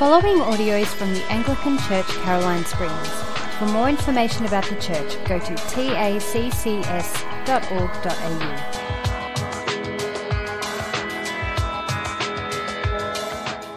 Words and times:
following 0.00 0.40
audio 0.40 0.76
is 0.76 0.90
from 0.94 1.12
the 1.12 1.22
Anglican 1.24 1.76
Church 1.80 2.06
Caroline 2.22 2.64
Springs. 2.64 3.06
For 3.58 3.66
more 3.66 3.86
information 3.90 4.46
about 4.46 4.64
the 4.64 4.76
church, 4.76 5.22
go 5.26 5.38
to 5.38 5.54
taccs.org.au. 5.54 6.40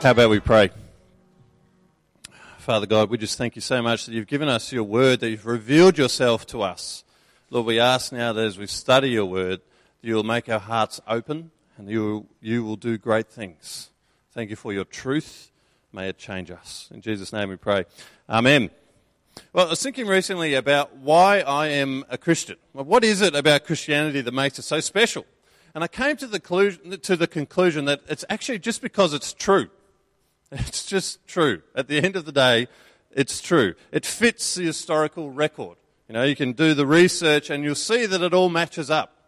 How 0.01 0.11
about 0.11 0.29
we 0.29 0.39
pray? 0.39 0.70
Father 2.60 2.86
God, 2.86 3.10
we 3.10 3.18
just 3.18 3.37
thank 3.37 3.57
you 3.57 3.61
so 3.61 3.82
much 3.82 4.05
that 4.05 4.14
you've 4.14 4.28
given 4.28 4.47
us 4.47 4.71
your 4.71 4.86
word, 4.86 5.19
that 5.19 5.29
you've 5.29 5.46
revealed 5.46 5.97
yourself 5.97 6.47
to 6.47 6.61
us. 6.61 7.04
Lord, 7.50 7.65
we 7.65 7.82
ask 7.82 8.14
now 8.14 8.32
that 8.32 8.46
as 8.46 8.57
we 8.57 8.68
study 8.68 9.10
your 9.10 9.25
word, 9.25 9.60
that 10.01 10.07
you 10.07 10.15
will 10.15 10.24
make 10.24 10.47
our 10.47 10.60
hearts 10.60 11.01
open 11.05 11.51
and 11.78 11.89
you, 11.89 12.28
you 12.39 12.64
will 12.64 12.78
do 12.78 12.97
great 12.97 13.28
things. 13.28 13.89
Thank 14.32 14.51
you 14.51 14.55
for 14.55 14.71
your 14.71 14.86
truth. 14.86 15.50
May 15.93 16.10
it 16.10 16.18
change 16.18 16.50
us. 16.50 16.89
In 16.92 17.02
Jesus' 17.02 17.32
name 17.32 17.50
we 17.50 17.56
pray. 17.56 17.86
Amen. 18.28 18.71
Well, 19.54 19.68
I 19.68 19.70
was 19.70 19.82
thinking 19.82 20.07
recently 20.07 20.56
about 20.56 20.97
why 20.97 21.42
I 21.42 21.68
am 21.68 22.04
a 22.10 22.18
Christian. 22.18 22.57
What 22.71 23.04
is 23.04 23.21
it 23.21 23.36
about 23.36 23.65
Christianity 23.65 24.21
that 24.21 24.34
makes 24.34 24.57
it 24.57 24.64
so 24.64 24.79
special? 24.79 25.24
And 25.75 25.84
I 25.84 25.87
came 25.87 26.18
to 26.18 26.28
the, 26.28 27.00
to 27.04 27.15
the 27.15 27.28
conclusion 27.28 27.86
that 27.86 28.01
it's 28.07 28.25
actually 28.28 28.57
just 28.57 28.82
because 28.82 29.14
it's 29.14 29.34
true. 29.34 29.70
It's 30.51 30.86
just 30.86 31.25
true. 31.25 31.64
At 31.75 31.87
the 31.87 31.98
end 31.98 32.16
of 32.16 32.25
the 32.25 32.31
day, 32.31 32.67
it's 33.09 33.42
true. 33.42 33.73
It 33.92 34.06
fits 34.06 34.53
the 34.53 34.66
historical 34.66 35.31
record. 35.31 35.78
You 36.08 36.14
know, 36.14 36.23
you 36.23 36.36
can 36.36 36.52
do 36.52 36.75
the 36.75 36.86
research 36.86 37.50
and 37.50 37.64
you'll 37.64 37.73
see 37.73 38.06
that 38.06 38.22
it 38.22 38.36
all 38.36 38.50
matches 38.50 38.92
up. 38.92 39.22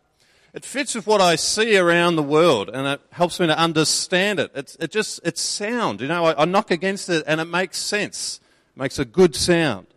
It 0.56 0.64
fits 0.64 0.96
with 0.96 1.06
what 1.06 1.20
I 1.20 1.36
see 1.36 1.78
around 1.78 2.16
the 2.16 2.24
world 2.24 2.70
and 2.74 2.88
it 2.88 3.02
helps 3.12 3.42
me 3.42 3.48
to 3.48 3.60
understand 3.60 4.40
it. 4.40 4.52
It's, 4.56 4.78
it 4.80 4.90
just, 4.90 5.20
it's 5.26 5.42
sound. 5.42 6.00
You 6.00 6.08
know, 6.08 6.24
I, 6.24 6.44
I 6.44 6.46
knock 6.46 6.72
against 6.72 7.10
it 7.10 7.26
and 7.28 7.42
it 7.42 7.46
makes 7.46 7.78
sense. 7.78 8.40
It 8.74 8.80
makes 8.80 8.98
a 8.98 9.04
good 9.04 9.36
sound. 9.36 9.88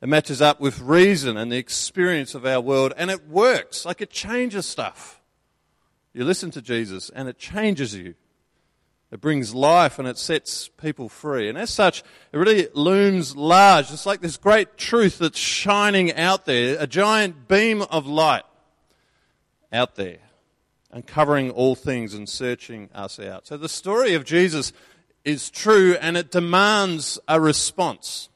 It 0.00 0.08
matches 0.08 0.40
up 0.40 0.58
with 0.58 0.80
reason 0.80 1.36
and 1.36 1.52
the 1.52 1.58
experience 1.58 2.34
of 2.34 2.46
our 2.46 2.62
world 2.62 2.94
and 2.96 3.10
it 3.10 3.28
works. 3.28 3.84
Like 3.84 4.00
it 4.00 4.08
changes 4.08 4.64
stuff. 4.64 5.20
You 6.14 6.24
listen 6.24 6.50
to 6.52 6.62
Jesus 6.62 7.10
and 7.10 7.28
it 7.28 7.38
changes 7.38 7.94
you. 7.94 8.14
It 9.10 9.20
brings 9.20 9.54
life 9.54 9.98
and 9.98 10.08
it 10.08 10.16
sets 10.16 10.68
people 10.80 11.10
free. 11.10 11.46
And 11.50 11.58
as 11.58 11.68
such, 11.68 12.02
it 12.32 12.38
really 12.38 12.68
looms 12.72 13.36
large. 13.36 13.90
It's 13.92 14.06
like 14.06 14.22
this 14.22 14.38
great 14.38 14.78
truth 14.78 15.18
that's 15.18 15.38
shining 15.38 16.14
out 16.14 16.46
there, 16.46 16.78
a 16.80 16.86
giant 16.86 17.48
beam 17.48 17.82
of 17.82 18.06
light 18.06 18.44
out 19.74 19.96
there, 19.96 20.18
uncovering 20.90 21.50
all 21.50 21.74
things 21.74 22.14
and 22.14 22.28
searching 22.28 22.88
us 22.94 23.18
out. 23.18 23.46
So 23.46 23.56
the 23.56 23.68
story 23.68 24.14
of 24.14 24.24
Jesus 24.24 24.72
is 25.24 25.50
true 25.50 25.96
and 26.00 26.16
it 26.16 26.30
demands 26.30 27.18
a 27.28 27.40
response. 27.40 28.28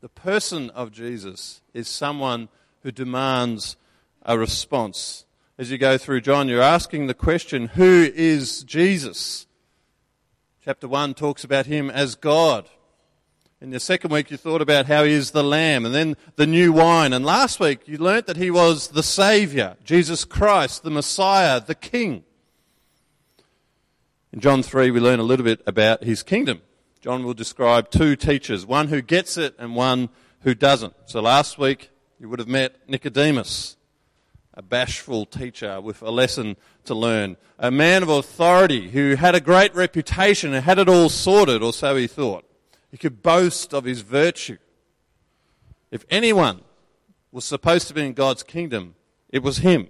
The 0.00 0.08
person 0.08 0.70
of 0.70 0.92
Jesus 0.92 1.62
is 1.72 1.88
someone 1.88 2.48
who 2.82 2.90
demands 2.90 3.76
a 4.22 4.38
response 4.38 5.24
as 5.60 5.70
you 5.70 5.76
go 5.76 5.98
through 5.98 6.22
John, 6.22 6.48
you're 6.48 6.62
asking 6.62 7.06
the 7.06 7.12
question, 7.12 7.66
who 7.66 8.10
is 8.14 8.64
Jesus? 8.64 9.46
Chapter 10.64 10.88
1 10.88 11.12
talks 11.12 11.44
about 11.44 11.66
him 11.66 11.90
as 11.90 12.14
God. 12.14 12.66
In 13.62 13.68
the 13.68 13.78
second 13.78 14.10
week, 14.10 14.30
you 14.30 14.38
thought 14.38 14.62
about 14.62 14.86
how 14.86 15.04
he 15.04 15.12
is 15.12 15.32
the 15.32 15.44
Lamb, 15.44 15.84
and 15.84 15.94
then 15.94 16.16
the 16.36 16.46
new 16.46 16.72
wine. 16.72 17.12
And 17.12 17.26
last 17.26 17.60
week, 17.60 17.86
you 17.86 17.98
learnt 17.98 18.26
that 18.26 18.38
he 18.38 18.50
was 18.50 18.88
the 18.88 19.02
Saviour, 19.02 19.76
Jesus 19.84 20.24
Christ, 20.24 20.82
the 20.82 20.90
Messiah, 20.90 21.60
the 21.60 21.74
King. 21.74 22.24
In 24.32 24.40
John 24.40 24.62
3, 24.62 24.90
we 24.90 24.98
learn 24.98 25.20
a 25.20 25.24
little 25.24 25.44
bit 25.44 25.60
about 25.66 26.04
his 26.04 26.22
kingdom. 26.22 26.62
John 27.02 27.22
will 27.22 27.34
describe 27.34 27.90
two 27.90 28.16
teachers, 28.16 28.64
one 28.64 28.88
who 28.88 29.02
gets 29.02 29.36
it 29.36 29.54
and 29.58 29.76
one 29.76 30.08
who 30.40 30.54
doesn't. 30.54 30.94
So 31.04 31.20
last 31.20 31.58
week, 31.58 31.90
you 32.18 32.30
would 32.30 32.38
have 32.38 32.48
met 32.48 32.88
Nicodemus 32.88 33.76
a 34.54 34.62
bashful 34.62 35.26
teacher 35.26 35.80
with 35.80 36.02
a 36.02 36.10
lesson 36.10 36.56
to 36.84 36.94
learn, 36.94 37.36
a 37.58 37.70
man 37.70 38.02
of 38.02 38.08
authority 38.08 38.90
who 38.90 39.14
had 39.14 39.34
a 39.34 39.40
great 39.40 39.74
reputation 39.74 40.52
and 40.52 40.64
had 40.64 40.78
it 40.78 40.88
all 40.88 41.08
sorted, 41.08 41.62
or 41.62 41.72
so 41.72 41.96
he 41.96 42.06
thought. 42.06 42.44
He 42.90 42.98
could 42.98 43.22
boast 43.22 43.72
of 43.72 43.84
his 43.84 44.00
virtue. 44.00 44.58
If 45.90 46.04
anyone 46.10 46.62
was 47.32 47.44
supposed 47.44 47.88
to 47.88 47.94
be 47.94 48.06
in 48.06 48.12
God's 48.12 48.42
kingdom, 48.42 48.94
it 49.28 49.42
was 49.42 49.58
him. 49.58 49.88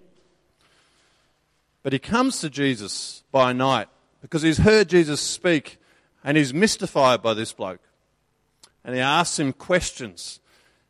But 1.83 1.93
he 1.93 1.99
comes 1.99 2.41
to 2.41 2.51
Jesus 2.51 3.25
by 3.33 3.53
night 3.53 3.89
because 4.21 4.43
he's 4.43 4.59
heard 4.59 4.89
Jesus 4.89 5.21
speak 5.21 5.79
and 6.23 6.37
he's 6.37 6.53
mystified 6.53 7.23
by 7.23 7.35
this 7.35 7.53
bloke. 7.53 7.81
And 8.85 8.95
he 8.95 9.01
asks 9.01 9.39
him 9.39 9.53
questions. 9.53 10.41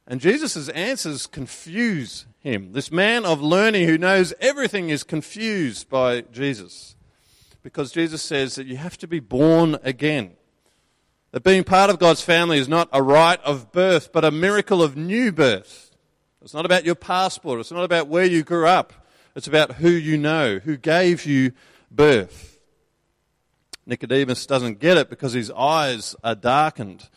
And 0.06 0.20
Jesus' 0.20 0.68
answers 0.70 1.26
confuse 1.26 2.26
him. 2.40 2.72
This 2.72 2.90
man 2.90 3.24
of 3.24 3.40
learning 3.40 3.86
who 3.86 3.98
knows 3.98 4.34
everything 4.40 4.90
is 4.90 5.04
confused 5.04 5.88
by 5.88 6.22
Jesus. 6.22 6.96
Because 7.62 7.92
Jesus 7.92 8.22
says 8.22 8.54
that 8.56 8.66
you 8.66 8.76
have 8.76 8.98
to 8.98 9.06
be 9.06 9.20
born 9.20 9.76
again. 9.82 10.32
That 11.32 11.44
being 11.44 11.62
part 11.62 11.90
of 11.90 11.98
God's 11.98 12.22
family 12.22 12.58
is 12.58 12.68
not 12.68 12.88
a 12.92 13.02
right 13.02 13.40
of 13.42 13.70
birth, 13.70 14.12
but 14.12 14.24
a 14.24 14.30
miracle 14.30 14.82
of 14.82 14.96
new 14.96 15.30
birth. 15.30 15.90
It's 16.42 16.54
not 16.54 16.64
about 16.64 16.84
your 16.84 16.94
passport. 16.94 17.60
It's 17.60 17.70
not 17.70 17.84
about 17.84 18.08
where 18.08 18.24
you 18.24 18.42
grew 18.42 18.66
up. 18.66 18.92
It's 19.36 19.46
about 19.46 19.74
who 19.74 19.90
you 19.90 20.16
know, 20.16 20.58
who 20.58 20.76
gave 20.76 21.24
you 21.24 21.52
birth. 21.90 22.58
Nicodemus 23.86 24.46
doesn't 24.46 24.80
get 24.80 24.96
it 24.96 25.08
because 25.08 25.32
his 25.32 25.50
eyes 25.52 26.16
are 26.24 26.34
darkened. 26.34 27.08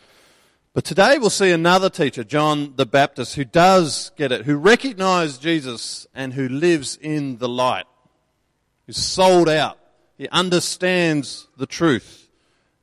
But 0.74 0.84
today 0.84 1.18
we'll 1.18 1.30
see 1.30 1.52
another 1.52 1.88
teacher, 1.88 2.24
John 2.24 2.74
the 2.76 2.86
Baptist, 2.86 3.34
who 3.36 3.44
does 3.44 4.10
get 4.16 4.32
it, 4.32 4.44
who 4.44 4.56
recognizes 4.56 5.38
Jesus 5.38 6.06
and 6.14 6.34
who 6.34 6.48
lives 6.48 6.98
in 7.00 7.38
the 7.38 7.48
light, 7.48 7.86
who's 8.86 8.96
sold 8.96 9.48
out. 9.48 9.78
He 10.18 10.28
understands 10.28 11.48
the 11.56 11.66
truth 11.66 12.28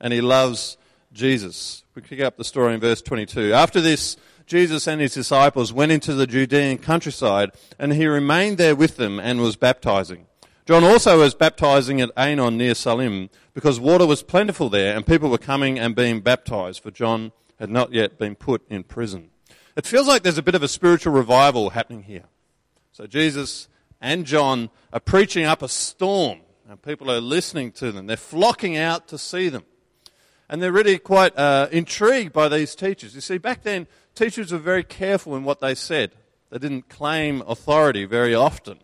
and 0.00 0.12
he 0.12 0.20
loves 0.20 0.76
Jesus. 1.12 1.84
We 1.94 2.02
pick 2.02 2.20
up 2.20 2.36
the 2.36 2.44
story 2.44 2.74
in 2.74 2.80
verse 2.80 3.02
22. 3.02 3.52
After 3.52 3.80
this, 3.80 4.16
Jesus 4.46 4.86
and 4.86 5.00
his 5.00 5.14
disciples 5.14 5.72
went 5.72 5.92
into 5.92 6.14
the 6.14 6.26
Judean 6.26 6.78
countryside 6.78 7.50
and 7.78 7.92
he 7.92 8.06
remained 8.06 8.58
there 8.58 8.74
with 8.74 8.96
them 8.96 9.20
and 9.20 9.40
was 9.40 9.56
baptizing. 9.56 10.26
John 10.66 10.84
also 10.84 11.18
was 11.18 11.34
baptizing 11.34 12.00
at 12.00 12.14
Aenon 12.16 12.56
near 12.56 12.74
Salim 12.74 13.30
because 13.52 13.80
water 13.80 14.06
was 14.06 14.22
plentiful 14.22 14.68
there 14.68 14.96
and 14.96 15.06
people 15.06 15.28
were 15.28 15.38
coming 15.38 15.78
and 15.78 15.94
being 15.94 16.20
baptized 16.20 16.82
for 16.82 16.90
John 16.90 17.32
had 17.58 17.70
not 17.70 17.92
yet 17.92 18.18
been 18.18 18.34
put 18.34 18.62
in 18.68 18.82
prison. 18.82 19.30
It 19.76 19.86
feels 19.86 20.06
like 20.06 20.22
there's 20.22 20.38
a 20.38 20.42
bit 20.42 20.54
of 20.54 20.62
a 20.62 20.68
spiritual 20.68 21.12
revival 21.12 21.70
happening 21.70 22.02
here. 22.02 22.24
So 22.92 23.06
Jesus 23.06 23.68
and 24.00 24.26
John 24.26 24.68
are 24.92 25.00
preaching 25.00 25.44
up 25.44 25.62
a 25.62 25.68
storm, 25.68 26.40
and 26.68 26.82
people 26.82 27.10
are 27.10 27.20
listening 27.20 27.72
to 27.72 27.92
them. 27.92 28.06
They're 28.06 28.16
flocking 28.16 28.76
out 28.76 29.08
to 29.08 29.18
see 29.18 29.48
them. 29.48 29.64
And 30.52 30.62
they're 30.62 30.70
really 30.70 30.98
quite 30.98 31.34
uh, 31.38 31.68
intrigued 31.72 32.34
by 32.34 32.50
these 32.50 32.74
teachers. 32.74 33.14
You 33.14 33.22
see, 33.22 33.38
back 33.38 33.62
then, 33.62 33.86
teachers 34.14 34.52
were 34.52 34.58
very 34.58 34.84
careful 34.84 35.34
in 35.34 35.44
what 35.44 35.60
they 35.60 35.74
said. 35.74 36.12
They 36.50 36.58
didn't 36.58 36.90
claim 36.90 37.42
authority 37.46 38.04
very 38.04 38.34
often. 38.34 38.80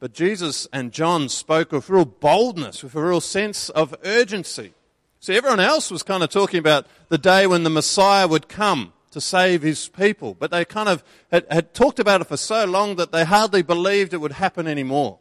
But 0.00 0.12
Jesus 0.12 0.66
and 0.72 0.90
John 0.90 1.28
spoke 1.28 1.70
with 1.70 1.88
real 1.88 2.04
boldness, 2.04 2.82
with 2.82 2.96
a 2.96 3.00
real 3.00 3.20
sense 3.20 3.68
of 3.68 3.94
urgency. 4.02 4.74
See, 5.20 5.36
everyone 5.36 5.60
else 5.60 5.88
was 5.88 6.02
kind 6.02 6.24
of 6.24 6.30
talking 6.30 6.58
about 6.58 6.88
the 7.10 7.16
day 7.16 7.46
when 7.46 7.62
the 7.62 7.70
Messiah 7.70 8.26
would 8.26 8.48
come 8.48 8.92
to 9.12 9.20
save 9.20 9.62
his 9.62 9.86
people, 9.86 10.34
but 10.34 10.50
they 10.50 10.64
kind 10.64 10.88
of 10.88 11.04
had, 11.30 11.46
had 11.48 11.74
talked 11.74 12.00
about 12.00 12.22
it 12.22 12.26
for 12.26 12.36
so 12.36 12.64
long 12.64 12.96
that 12.96 13.12
they 13.12 13.24
hardly 13.24 13.62
believed 13.62 14.12
it 14.12 14.20
would 14.20 14.32
happen 14.32 14.66
anymore. 14.66 15.20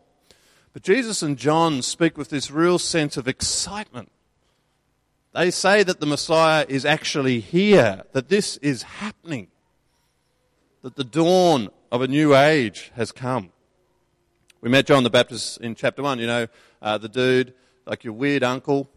But 0.73 0.81
Jesus 0.81 1.21
and 1.21 1.37
John 1.37 1.83
speak 1.83 2.17
with 2.17 2.29
this 2.29 2.49
real 2.49 2.79
sense 2.79 3.15
of 3.15 3.27
excitement. 3.27 4.11
They 5.33 5.51
say 5.51 5.83
that 5.83 5.99
the 5.99 6.05
Messiah 6.05 6.65
is 6.67 6.85
actually 6.85 7.39
here, 7.39 8.03
that 8.11 8.27
this 8.27 8.57
is 8.57 8.83
happening, 8.83 9.47
that 10.81 10.95
the 10.95 11.05
dawn 11.05 11.69
of 11.91 12.01
a 12.01 12.07
new 12.07 12.35
age 12.35 12.91
has 12.95 13.11
come. 13.11 13.51
We 14.59 14.69
met 14.69 14.85
John 14.85 15.03
the 15.03 15.09
Baptist 15.09 15.59
in 15.61 15.73
chapter 15.73 16.03
1, 16.03 16.19
you 16.19 16.27
know, 16.27 16.47
uh, 16.81 16.97
the 16.97 17.07
dude, 17.07 17.53
like 17.85 18.03
your 18.03 18.13
weird 18.13 18.43
uncle, 18.43 18.89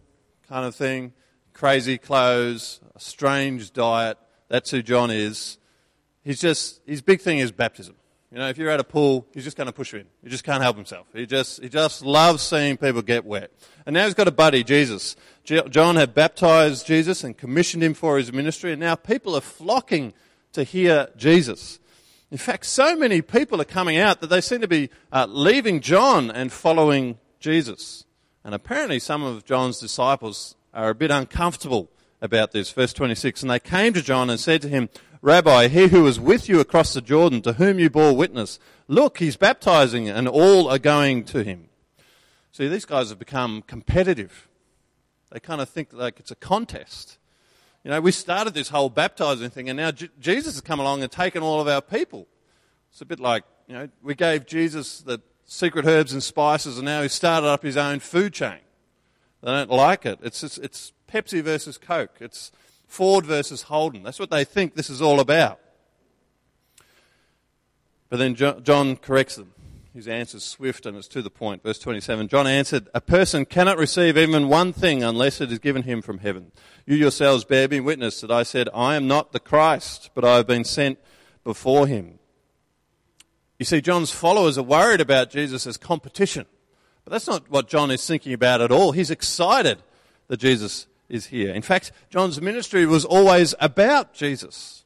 kind 0.49 0.67
of 0.67 0.75
thing. 0.75 1.13
Crazy 1.53 1.99
clothes, 1.99 2.81
a 2.97 3.01
strange 3.01 3.73
diet. 3.73 4.19
That's 4.49 4.71
who 4.71 4.83
John 4.83 5.13
is. 5.13 5.59
He's 6.25 6.41
just, 6.41 6.81
his 6.85 7.01
big 7.01 7.21
thing 7.21 7.39
is 7.39 7.53
baptism. 7.53 7.95
You 8.33 8.39
know, 8.39 8.49
if 8.49 8.59
you're 8.59 8.71
at 8.71 8.81
a 8.81 8.85
pool, 8.85 9.29
he's 9.33 9.45
just 9.45 9.57
going 9.57 9.69
to 9.69 9.73
push 9.73 9.93
you 9.93 10.01
in. 10.01 10.07
He 10.23 10.29
just 10.29 10.43
can't 10.43 10.61
help 10.61 10.75
himself. 10.75 11.07
He 11.15 11.25
just, 11.25 11.63
he 11.63 11.69
just 11.69 12.03
loves 12.03 12.43
seeing 12.43 12.77
people 12.77 13.01
get 13.01 13.25
wet. 13.25 13.53
And 13.87 13.95
now 13.95 14.07
he's 14.07 14.15
got 14.15 14.27
a 14.27 14.33
buddy, 14.33 14.65
Jesus. 14.65 15.15
John 15.45 15.97
had 15.97 16.15
baptized 16.15 16.87
Jesus 16.87 17.23
and 17.23 17.37
commissioned 17.37 17.83
him 17.83 17.93
for 17.93 18.17
his 18.17 18.33
ministry, 18.33 18.73
and 18.73 18.81
now 18.81 18.95
people 18.95 19.37
are 19.37 19.43
flocking 19.43 20.15
to 20.53 20.65
hear 20.65 21.09
Jesus. 21.17 21.79
In 22.31 22.39
fact, 22.39 22.65
so 22.65 22.97
many 22.97 23.21
people 23.21 23.61
are 23.61 23.67
coming 23.67 23.99
out 23.99 24.21
that 24.21 24.29
they 24.29 24.41
seem 24.41 24.63
to 24.63 24.69
be 24.69 24.89
uh, 25.13 25.27
leaving 25.29 25.81
John 25.81 26.31
and 26.31 26.51
following 26.51 27.19
Jesus. 27.41 28.07
And 28.43 28.55
apparently, 28.55 28.99
some 28.99 29.23
of 29.23 29.45
John's 29.45 29.79
disciples 29.79 30.57
are 30.73 30.91
a 30.91 30.95
bit 30.95 31.11
uncomfortable 31.11 31.91
about 32.23 32.53
this. 32.53 32.71
Verse 32.71 32.95
26 32.95 33.43
And 33.43 33.51
they 33.51 33.61
came 33.61 33.93
to 33.93 34.03
John 34.03 34.31
and 34.31 34.41
said 34.41 34.63
to 34.63 34.69
him, 34.69 34.89
Rabbi, 35.21 35.69
he 35.69 35.89
who 35.89 36.03
was 36.05 36.19
with 36.19 36.49
you 36.49 36.59
across 36.61 36.95
the 36.95 37.01
Jordan, 37.01 37.43
to 37.43 37.55
whom 37.55 37.79
you 37.79 37.91
bore 37.91 38.17
witness, 38.17 38.59
look, 38.89 39.19
he's 39.19 39.37
baptizing, 39.37 40.09
and 40.09 40.27
all 40.27 40.69
are 40.69 40.79
going 40.79 41.25
to 41.25 41.45
him. 41.45 41.69
See, 42.53 42.69
these 42.69 42.85
guys 42.85 43.11
have 43.11 43.19
become 43.19 43.63
competitive. 43.63 44.49
They 45.35 45.41
kind 45.41 45.61
of 45.61 45.69
think 45.69 45.93
like 45.93 46.21
it's 46.21 46.31
a 46.31 46.37
contest. 46.37 47.19
You 47.83 47.91
know, 47.91 48.01
we 48.01 48.13
started 48.13 48.55
this 48.55 48.69
whole 48.69 48.89
baptizing 48.89 49.51
thing, 49.51 49.69
and 49.69 49.77
now 49.77 49.91
J- 49.91 50.09
Jesus 50.21 50.55
has 50.55 50.61
come 50.61 50.79
along 50.79 51.03
and 51.03 51.11
taken 51.11 51.43
all 51.43 51.61
of 51.61 51.67
our 51.67 51.83
people. 51.83 52.29
It's 52.93 53.01
a 53.01 53.05
bit 53.05 53.19
like, 53.19 53.43
you 53.67 53.75
know, 53.75 53.89
we 54.01 54.15
gave 54.15 54.47
Jesus 54.47 55.01
the 55.01 55.21
secret 55.45 55.87
herbs 55.87 56.13
and 56.13 56.23
spices, 56.23 56.79
and 56.79 56.85
now 56.85 57.03
he's 57.03 57.15
started 57.15 57.49
up 57.49 57.65
his 57.65 57.77
own 57.77 57.99
food 57.99 58.33
chain. 58.33 58.61
They 59.43 59.51
don't 59.51 59.71
like 59.71 60.07
it. 60.07 60.21
It's, 60.23 60.41
just, 60.41 60.59
it's 60.59 60.93
Pepsi 61.13 61.43
versus 61.43 61.79
Coke. 61.79 62.19
It's 62.21 62.53
Ford 62.87 63.27
versus 63.27 63.63
Holden. 63.63 64.05
That's 64.05 64.21
what 64.21 64.31
they 64.31 64.45
think 64.45 64.77
this 64.77 64.89
is 64.89 65.03
all 65.03 65.19
about. 65.19 65.59
But 68.09 68.19
then 68.19 68.37
John 68.37 68.95
corrects 68.95 69.35
them. 69.35 69.53
His 69.95 70.09
answer 70.09 70.39
is 70.39 70.43
swift 70.43 70.87
and 70.87 70.97
it's 70.97 71.07
to 71.09 71.23
the 71.23 71.31
point. 71.31 71.63
Verse 71.63 71.79
27 71.79 72.27
John 72.27 72.49
answered, 72.49 72.89
A 72.95 73.01
person 73.01 73.45
cannot 73.45 73.79
receive 73.79 74.19
even 74.19 74.49
one 74.49 74.73
thing 74.73 75.05
unless 75.05 75.41
it 75.41 75.53
is 75.53 75.61
given 75.61 75.85
him 75.85 76.03
from 76.03 76.19
heaven. 76.19 76.51
You 76.85 76.97
yourselves 76.97 77.45
bear 77.45 77.69
me 77.69 77.79
witness 77.79 78.21
that 78.21 78.31
I 78.31 78.43
said, 78.43 78.69
I 78.75 78.97
am 78.97 79.07
not 79.07 79.31
the 79.31 79.39
Christ, 79.39 80.11
but 80.13 80.25
I 80.25 80.37
have 80.37 80.49
been 80.49 80.65
sent 80.65 80.99
before 81.45 81.87
him. 81.87 82.19
You 83.61 83.65
see, 83.65 83.81
John's 83.81 84.11
followers 84.11 84.59
are 84.59 84.65
worried 84.65 85.01
about 85.01 85.31
Jesus 85.31 85.65
as 85.65 85.77
competition. 85.77 86.47
But 87.05 87.13
that's 87.13 87.29
not 87.29 87.49
what 87.49 87.69
John 87.69 87.93
is 87.93 88.05
thinking 88.05 88.33
about 88.33 88.61
at 88.61 88.73
all. 88.73 88.91
He's 88.91 89.13
excited 89.13 89.79
that 90.27 90.39
Jesus 90.39 90.89
is 91.09 91.27
here. 91.27 91.55
In 91.55 91.63
fact, 91.63 91.93
John's 92.11 92.41
ministry 92.41 92.85
was 92.85 93.05
always 93.05 93.55
about 93.61 94.13
Jesus. 94.13 94.85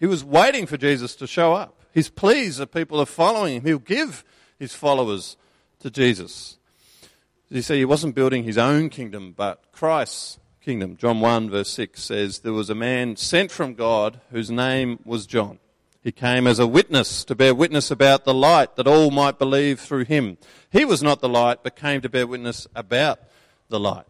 He 0.00 0.06
was 0.06 0.24
waiting 0.24 0.64
for 0.64 0.78
Jesus 0.78 1.14
to 1.16 1.26
show 1.26 1.52
up. 1.52 1.74
He's 1.92 2.08
pleased 2.08 2.60
that 2.60 2.72
people 2.72 2.98
are 3.00 3.06
following 3.06 3.56
him. 3.56 3.64
He'll 3.64 3.78
give 3.78 4.24
his 4.58 4.74
followers 4.74 5.36
to 5.80 5.90
Jesus. 5.90 6.56
You 7.48 7.62
see, 7.62 7.78
he 7.78 7.84
wasn't 7.84 8.14
building 8.14 8.44
his 8.44 8.58
own 8.58 8.90
kingdom, 8.90 9.32
but 9.36 9.72
Christ's 9.72 10.38
kingdom. 10.60 10.96
John 10.96 11.20
1, 11.20 11.50
verse 11.50 11.70
6 11.70 12.02
says, 12.02 12.40
There 12.40 12.52
was 12.52 12.68
a 12.68 12.74
man 12.74 13.16
sent 13.16 13.50
from 13.50 13.74
God 13.74 14.20
whose 14.30 14.50
name 14.50 14.98
was 15.04 15.26
John. 15.26 15.58
He 16.02 16.12
came 16.12 16.46
as 16.46 16.58
a 16.58 16.66
witness 16.66 17.24
to 17.24 17.34
bear 17.34 17.54
witness 17.54 17.90
about 17.90 18.24
the 18.24 18.34
light 18.34 18.76
that 18.76 18.86
all 18.86 19.10
might 19.10 19.38
believe 19.38 19.80
through 19.80 20.04
him. 20.04 20.38
He 20.70 20.84
was 20.84 21.02
not 21.02 21.20
the 21.20 21.28
light, 21.28 21.60
but 21.62 21.76
came 21.76 22.00
to 22.02 22.08
bear 22.08 22.26
witness 22.26 22.66
about 22.74 23.18
the 23.68 23.80
light. 23.80 24.04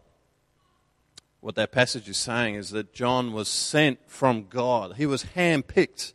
What 1.41 1.55
that 1.55 1.71
passage 1.71 2.09
is 2.09 2.17
saying 2.17 2.55
is 2.55 2.71
that 2.71 2.93
John 2.93 3.31
was 3.31 3.47
sent 3.47 3.99
from 4.07 4.47
God. 4.49 4.95
He 4.97 5.05
was 5.05 5.23
handpicked 5.35 6.13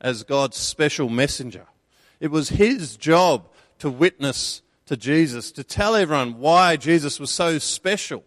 as 0.00 0.22
God's 0.22 0.58
special 0.58 1.08
messenger. 1.08 1.66
It 2.20 2.30
was 2.30 2.50
his 2.50 2.96
job 2.96 3.48
to 3.78 3.90
witness 3.90 4.62
to 4.86 4.96
Jesus, 4.96 5.52
to 5.52 5.64
tell 5.64 5.94
everyone 5.94 6.38
why 6.38 6.76
Jesus 6.76 7.18
was 7.18 7.30
so 7.30 7.58
special 7.58 8.24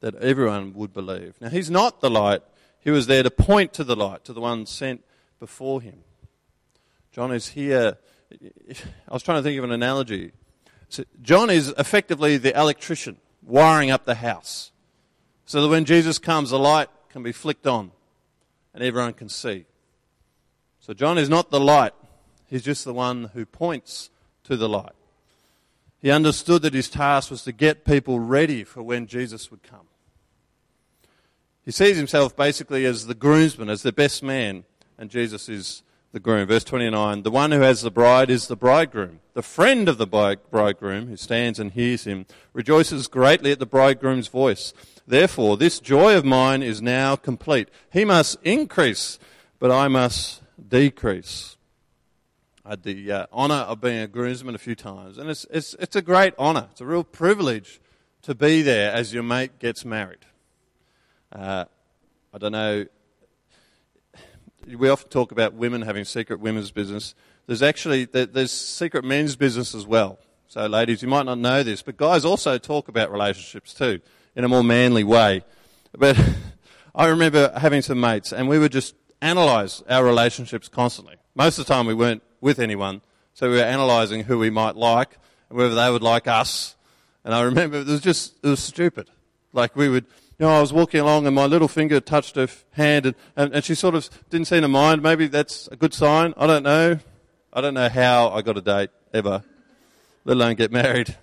that 0.00 0.14
everyone 0.16 0.74
would 0.74 0.92
believe. 0.92 1.34
Now, 1.40 1.48
he's 1.48 1.70
not 1.70 2.00
the 2.00 2.10
light. 2.10 2.42
He 2.80 2.90
was 2.90 3.06
there 3.06 3.22
to 3.22 3.30
point 3.30 3.72
to 3.74 3.84
the 3.84 3.96
light, 3.96 4.24
to 4.24 4.32
the 4.32 4.40
one 4.40 4.66
sent 4.66 5.04
before 5.40 5.80
him. 5.80 5.98
John 7.12 7.32
is 7.32 7.48
here. 7.48 7.98
I 8.30 9.12
was 9.12 9.22
trying 9.22 9.38
to 9.38 9.42
think 9.42 9.58
of 9.58 9.64
an 9.64 9.72
analogy. 9.72 10.32
So 10.88 11.04
John 11.22 11.50
is 11.50 11.68
effectively 11.78 12.36
the 12.36 12.58
electrician 12.58 13.18
wiring 13.42 13.90
up 13.90 14.04
the 14.04 14.16
house 14.16 14.72
so 15.44 15.62
that 15.62 15.68
when 15.68 15.84
Jesus 15.84 16.18
comes, 16.18 16.50
the 16.50 16.58
light 16.58 16.88
can 17.08 17.22
be 17.22 17.32
flicked 17.32 17.66
on 17.66 17.90
and 18.74 18.82
everyone 18.82 19.14
can 19.14 19.28
see. 19.28 19.64
So 20.78 20.94
John 20.94 21.18
is 21.18 21.28
not 21.28 21.50
the 21.50 21.60
light, 21.60 21.92
he's 22.48 22.62
just 22.62 22.84
the 22.84 22.94
one 22.94 23.30
who 23.34 23.46
points 23.46 24.10
to 24.44 24.56
the 24.56 24.68
light. 24.68 24.92
He 26.00 26.10
understood 26.10 26.62
that 26.62 26.74
his 26.74 26.88
task 26.88 27.30
was 27.30 27.42
to 27.44 27.52
get 27.52 27.84
people 27.84 28.20
ready 28.20 28.64
for 28.64 28.82
when 28.82 29.06
Jesus 29.06 29.50
would 29.50 29.62
come. 29.62 29.88
He 31.64 31.72
sees 31.72 31.96
himself 31.96 32.34
basically 32.34 32.86
as 32.86 33.06
the 33.06 33.14
groomsman, 33.14 33.68
as 33.68 33.82
the 33.82 33.92
best 33.92 34.22
man, 34.22 34.64
and 34.96 35.10
Jesus 35.10 35.48
is 35.48 35.82
the 36.12 36.20
groom. 36.20 36.46
Verse 36.46 36.64
29 36.64 37.22
The 37.22 37.30
one 37.30 37.52
who 37.52 37.60
has 37.60 37.82
the 37.82 37.90
bride 37.90 38.30
is 38.30 38.46
the 38.46 38.56
bridegroom. 38.56 39.20
The 39.34 39.42
friend 39.42 39.86
of 39.86 39.98
the 39.98 40.06
bridegroom, 40.06 41.08
who 41.08 41.16
stands 41.16 41.58
and 41.58 41.72
hears 41.72 42.04
him, 42.04 42.24
rejoices 42.54 43.06
greatly 43.06 43.52
at 43.52 43.58
the 43.58 43.66
bridegroom's 43.66 44.28
voice. 44.28 44.72
Therefore, 45.06 45.56
this 45.56 45.78
joy 45.78 46.16
of 46.16 46.24
mine 46.24 46.62
is 46.62 46.80
now 46.80 47.16
complete. 47.16 47.68
He 47.92 48.04
must 48.04 48.38
increase, 48.42 49.18
but 49.58 49.70
I 49.70 49.88
must 49.88 50.42
decrease. 50.68 51.57
Had 52.68 52.82
the 52.82 53.10
uh, 53.10 53.26
honour 53.32 53.54
of 53.54 53.80
being 53.80 54.00
a 54.00 54.06
groomsman 54.06 54.54
a 54.54 54.58
few 54.58 54.74
times, 54.74 55.16
and 55.16 55.30
it's, 55.30 55.46
it's, 55.50 55.72
it's 55.80 55.96
a 55.96 56.02
great 56.02 56.34
honour. 56.38 56.68
It's 56.72 56.82
a 56.82 56.84
real 56.84 57.02
privilege 57.02 57.80
to 58.20 58.34
be 58.34 58.60
there 58.60 58.92
as 58.92 59.14
your 59.14 59.22
mate 59.22 59.58
gets 59.58 59.86
married. 59.86 60.26
Uh, 61.32 61.64
I 62.34 62.36
don't 62.36 62.52
know. 62.52 62.84
We 64.76 64.90
often 64.90 65.08
talk 65.08 65.32
about 65.32 65.54
women 65.54 65.80
having 65.80 66.04
secret 66.04 66.40
women's 66.40 66.70
business. 66.70 67.14
There's 67.46 67.62
actually 67.62 68.04
there's 68.04 68.52
secret 68.52 69.02
men's 69.02 69.34
business 69.34 69.74
as 69.74 69.86
well. 69.86 70.18
So, 70.48 70.66
ladies, 70.66 71.00
you 71.00 71.08
might 71.08 71.24
not 71.24 71.38
know 71.38 71.62
this, 71.62 71.80
but 71.80 71.96
guys 71.96 72.26
also 72.26 72.58
talk 72.58 72.88
about 72.88 73.10
relationships 73.10 73.72
too 73.72 74.00
in 74.36 74.44
a 74.44 74.48
more 74.48 74.62
manly 74.62 75.04
way. 75.04 75.42
But 75.96 76.22
I 76.94 77.06
remember 77.06 77.50
having 77.56 77.80
some 77.80 77.98
mates, 77.98 78.30
and 78.30 78.46
we 78.46 78.58
would 78.58 78.72
just 78.72 78.94
analyse 79.22 79.82
our 79.88 80.04
relationships 80.04 80.68
constantly. 80.68 81.16
Most 81.34 81.58
of 81.58 81.64
the 81.64 81.72
time, 81.72 81.86
we 81.86 81.94
weren't 81.94 82.22
with 82.40 82.58
anyone, 82.58 83.02
so 83.34 83.50
we 83.50 83.56
were 83.56 83.62
analysing 83.62 84.24
who 84.24 84.38
we 84.38 84.50
might 84.50 84.76
like 84.76 85.18
and 85.48 85.58
whether 85.58 85.74
they 85.74 85.90
would 85.90 86.02
like 86.02 86.26
us. 86.26 86.76
And 87.24 87.34
I 87.34 87.42
remember 87.42 87.78
it 87.78 87.86
was 87.86 88.00
just 88.00 88.34
it 88.42 88.48
was 88.48 88.60
stupid. 88.60 89.10
Like 89.52 89.76
we 89.76 89.88
would, 89.88 90.04
you 90.38 90.46
know, 90.46 90.56
I 90.56 90.60
was 90.60 90.72
walking 90.72 91.00
along 91.00 91.26
and 91.26 91.34
my 91.34 91.46
little 91.46 91.68
finger 91.68 92.00
touched 92.00 92.36
her 92.36 92.48
hand, 92.72 93.06
and, 93.06 93.14
and, 93.36 93.54
and 93.54 93.64
she 93.64 93.74
sort 93.74 93.94
of 93.94 94.08
didn't 94.30 94.46
seem 94.46 94.62
to 94.62 94.68
mind. 94.68 95.02
Maybe 95.02 95.26
that's 95.26 95.68
a 95.68 95.76
good 95.76 95.94
sign. 95.94 96.34
I 96.36 96.46
don't 96.46 96.62
know. 96.62 96.98
I 97.52 97.60
don't 97.60 97.74
know 97.74 97.88
how 97.88 98.28
I 98.30 98.42
got 98.42 98.56
a 98.56 98.60
date 98.60 98.90
ever, 99.12 99.42
let 100.24 100.36
alone 100.36 100.54
get 100.54 100.70
married. 100.70 101.16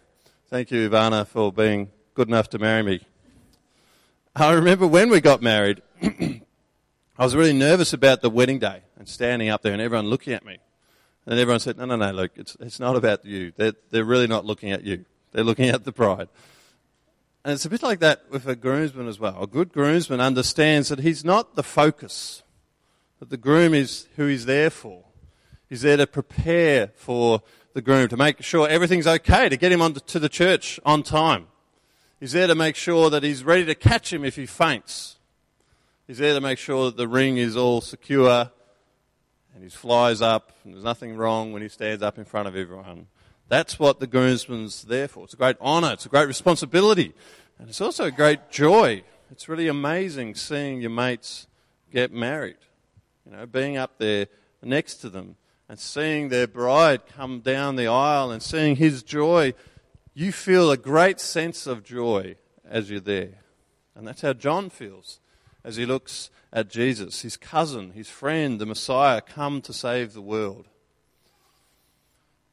Thank 0.49 0.71
you, 0.71 0.89
Ivana, 0.89 1.27
for 1.27 1.51
being 1.51 1.91
good 2.13 2.27
enough 2.27 2.49
to 2.51 2.59
marry 2.59 2.83
me. 2.83 3.01
I 4.35 4.51
remember 4.51 4.85
when 4.85 5.09
we 5.09 5.21
got 5.21 5.41
married, 5.41 5.81
I 6.01 6.41
was 7.17 7.35
really 7.35 7.53
nervous 7.53 7.93
about 7.93 8.21
the 8.21 8.29
wedding 8.29 8.59
day 8.59 8.81
and 8.97 9.07
standing 9.07 9.49
up 9.49 9.61
there 9.61 9.71
and 9.71 9.81
everyone 9.81 10.07
looking 10.07 10.33
at 10.33 10.45
me. 10.45 10.57
And 11.25 11.39
everyone 11.39 11.59
said, 11.59 11.77
no, 11.77 11.85
no, 11.85 11.95
no, 11.95 12.11
look, 12.11 12.31
it's, 12.35 12.55
it's 12.59 12.79
not 12.79 12.95
about 12.95 13.25
you. 13.25 13.51
They're, 13.55 13.73
they're 13.89 14.05
really 14.05 14.27
not 14.27 14.45
looking 14.45 14.71
at 14.71 14.83
you. 14.83 15.05
They're 15.31 15.43
looking 15.43 15.69
at 15.69 15.83
the 15.83 15.91
bride. 15.91 16.29
And 17.43 17.53
it's 17.53 17.65
a 17.65 17.69
bit 17.69 17.83
like 17.83 17.99
that 17.99 18.23
with 18.29 18.47
a 18.47 18.55
groomsman 18.55 19.07
as 19.07 19.19
well. 19.19 19.43
A 19.43 19.47
good 19.47 19.71
groomsman 19.71 20.19
understands 20.19 20.89
that 20.89 20.99
he's 20.99 21.25
not 21.25 21.55
the 21.55 21.63
focus, 21.63 22.43
that 23.19 23.29
the 23.29 23.37
groom 23.37 23.73
is 23.73 24.07
who 24.15 24.27
he's 24.27 24.45
there 24.45 24.69
for. 24.69 25.03
He's 25.67 25.81
there 25.81 25.97
to 25.97 26.07
prepare 26.07 26.91
for 26.95 27.41
the 27.73 27.81
groom, 27.81 28.07
to 28.07 28.17
make 28.17 28.41
sure 28.41 28.67
everything's 28.67 29.07
okay, 29.07 29.49
to 29.49 29.57
get 29.57 29.71
him 29.71 29.81
on 29.81 29.93
to 29.93 30.19
the 30.19 30.29
church 30.29 30.79
on 30.85 31.03
time. 31.03 31.47
He's 32.19 32.31
there 32.31 32.47
to 32.47 32.55
make 32.55 32.75
sure 32.75 33.09
that 33.09 33.23
he's 33.23 33.43
ready 33.43 33.65
to 33.65 33.75
catch 33.75 34.13
him 34.13 34.23
if 34.23 34.35
he 34.35 34.45
faints. 34.45 35.17
He's 36.07 36.19
there 36.19 36.33
to 36.33 36.41
make 36.41 36.59
sure 36.59 36.85
that 36.85 36.97
the 36.97 37.07
ring 37.07 37.37
is 37.37 37.57
all 37.57 37.81
secure 37.81 38.51
and 39.55 39.63
he 39.63 39.69
flies 39.69 40.21
up 40.21 40.51
and 40.63 40.73
there's 40.73 40.83
nothing 40.83 41.15
wrong 41.15 41.51
when 41.51 41.63
he 41.63 41.69
stands 41.69 42.03
up 42.03 42.19
in 42.19 42.25
front 42.25 42.47
of 42.47 42.55
everyone. 42.55 43.07
That's 43.47 43.79
what 43.79 43.99
the 43.99 44.07
groomsman's 44.07 44.83
there 44.83 45.07
for. 45.07 45.23
It's 45.23 45.33
a 45.33 45.37
great 45.37 45.59
honour, 45.59 45.93
it's 45.93 46.05
a 46.05 46.09
great 46.09 46.27
responsibility, 46.27 47.13
and 47.57 47.69
it's 47.69 47.81
also 47.81 48.03
a 48.05 48.11
great 48.11 48.51
joy. 48.51 49.03
It's 49.31 49.49
really 49.49 49.67
amazing 49.67 50.35
seeing 50.35 50.81
your 50.81 50.91
mates 50.91 51.47
get 51.91 52.11
married. 52.11 52.57
You 53.25 53.31
know, 53.35 53.45
being 53.47 53.77
up 53.77 53.97
there 53.97 54.27
next 54.61 54.95
to 54.97 55.09
them 55.09 55.37
and 55.67 55.79
seeing 55.79 56.29
their 56.29 56.47
bride 56.47 57.07
come 57.07 57.39
down 57.39 57.75
the 57.75 57.87
aisle 57.87 58.29
and 58.29 58.43
seeing 58.43 58.75
his 58.75 59.01
joy 59.01 59.53
you 60.17 60.31
feel 60.31 60.71
a 60.71 60.77
great 60.77 61.19
sense 61.19 61.67
of 61.67 61.83
joy 61.83 62.37
as 62.67 62.89
you're 62.89 63.01
there. 63.01 63.43
And 63.95 64.07
that's 64.07 64.21
how 64.21 64.31
John 64.33 64.69
feels 64.69 65.19
as 65.65 65.75
he 65.77 65.85
looks 65.85 66.29
at 66.53 66.69
Jesus, 66.69 67.23
his 67.23 67.35
cousin, 67.35 67.91
his 67.91 68.07
friend, 68.07 68.61
the 68.61 68.67
Messiah, 68.67 69.19
come 69.19 69.61
to 69.63 69.73
save 69.73 70.13
the 70.13 70.21
world. 70.21 70.67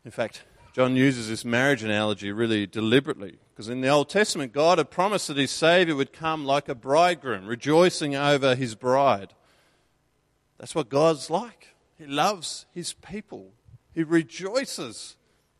In 0.03 0.11
fact, 0.11 0.43
John 0.73 0.97
uses 0.97 1.29
this 1.29 1.45
marriage 1.45 1.83
analogy 1.85 2.33
really 2.33 2.67
deliberately 2.67 3.37
because 3.51 3.69
in 3.69 3.83
the 3.83 3.89
Old 3.89 4.09
Testament, 4.09 4.55
God 4.55 4.79
had 4.79 4.91
promised 4.91 5.29
that 5.29 5.37
his 5.37 5.51
Savior 5.51 5.95
would 5.95 6.15
come 6.15 6.47
like 6.47 6.71
a 6.71 6.75
bridegroom, 6.75 7.47
rejoicing 7.47 8.17
over 8.17 8.55
his 8.55 8.75
bride. 8.75 9.35
That's 10.59 10.75
what 10.75 10.89
God's 10.89 11.29
like. 11.29 11.75
He 11.99 12.07
loves 12.07 12.65
his 12.73 12.95
people, 12.95 13.53
he 13.93 14.03
rejoices 14.03 15.17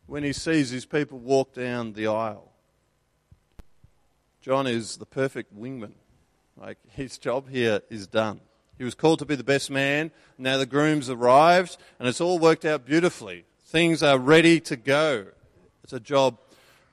when 0.07 0.23
he 0.23 0.33
sees 0.33 0.71
his 0.71 0.85
people 0.85 1.19
walk 1.19 1.53
down 1.53 1.93
the 1.93 2.07
aisle. 2.07 2.51
John 4.41 4.65
is 4.65 4.97
the 4.97 5.05
perfect 5.05 5.55
wingman. 5.57 5.93
Like 6.57 6.77
his 6.89 7.17
job 7.17 7.49
here 7.49 7.81
is 7.89 8.07
done. 8.07 8.39
He 8.77 8.83
was 8.83 8.95
called 8.95 9.19
to 9.19 9.25
be 9.25 9.35
the 9.35 9.43
best 9.43 9.69
man. 9.69 10.11
Now 10.37 10.57
the 10.57 10.65
groom's 10.65 11.09
arrived, 11.09 11.77
and 11.99 12.07
it's 12.07 12.21
all 12.21 12.39
worked 12.39 12.65
out 12.65 12.85
beautifully. 12.85 13.45
Things 13.65 14.03
are 14.03 14.17
ready 14.17 14.59
to 14.61 14.75
go. 14.75 15.27
It's 15.83 15.93
a 15.93 15.99
job 15.99 16.37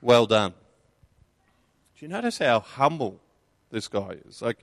well 0.01 0.25
done. 0.25 0.51
Do 1.97 2.05
you 2.05 2.07
notice 2.07 2.39
how 2.39 2.59
humble 2.59 3.19
this 3.69 3.87
guy 3.87 4.17
is? 4.27 4.41
Like, 4.41 4.59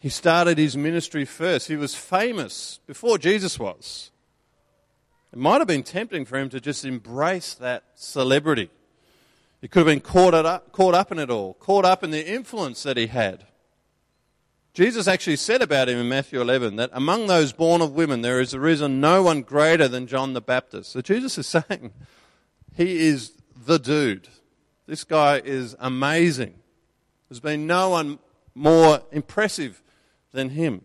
he 0.00 0.08
started 0.08 0.58
his 0.58 0.76
ministry 0.76 1.24
first. 1.24 1.68
He 1.68 1.76
was 1.76 1.94
famous 1.94 2.80
before 2.86 3.16
Jesus 3.18 3.58
was. 3.58 4.10
It 5.32 5.38
might 5.38 5.60
have 5.60 5.68
been 5.68 5.82
tempting 5.82 6.24
for 6.26 6.38
him 6.38 6.48
to 6.50 6.60
just 6.60 6.84
embrace 6.84 7.54
that 7.54 7.84
celebrity. 7.94 8.70
He 9.60 9.68
could 9.68 9.80
have 9.80 9.86
been 9.86 10.00
caught 10.00 10.34
up, 10.34 10.72
caught 10.72 10.94
up 10.94 11.10
in 11.10 11.18
it 11.18 11.30
all, 11.30 11.54
caught 11.54 11.84
up 11.84 12.04
in 12.04 12.10
the 12.10 12.26
influence 12.26 12.82
that 12.82 12.96
he 12.96 13.06
had. 13.06 13.46
Jesus 14.74 15.06
actually 15.06 15.36
said 15.36 15.62
about 15.62 15.88
him 15.88 15.98
in 15.98 16.08
Matthew 16.08 16.40
11 16.40 16.74
that 16.76 16.90
among 16.92 17.28
those 17.28 17.52
born 17.52 17.80
of 17.80 17.92
women 17.92 18.22
there 18.22 18.40
is 18.40 18.52
arisen 18.54 19.00
no 19.00 19.22
one 19.22 19.42
greater 19.42 19.86
than 19.86 20.08
John 20.08 20.32
the 20.32 20.40
Baptist. 20.40 20.90
So 20.90 21.00
Jesus 21.00 21.38
is 21.38 21.46
saying 21.68 21.92
he 22.76 23.06
is 23.06 23.32
the 23.66 23.78
dude. 23.78 24.28
This 24.86 25.04
guy 25.04 25.40
is 25.44 25.76
amazing. 25.78 26.56
There's 27.28 27.40
been 27.40 27.68
no 27.68 27.90
one 27.90 28.18
more 28.54 29.02
impressive 29.12 29.80
than 30.32 30.50
him. 30.50 30.82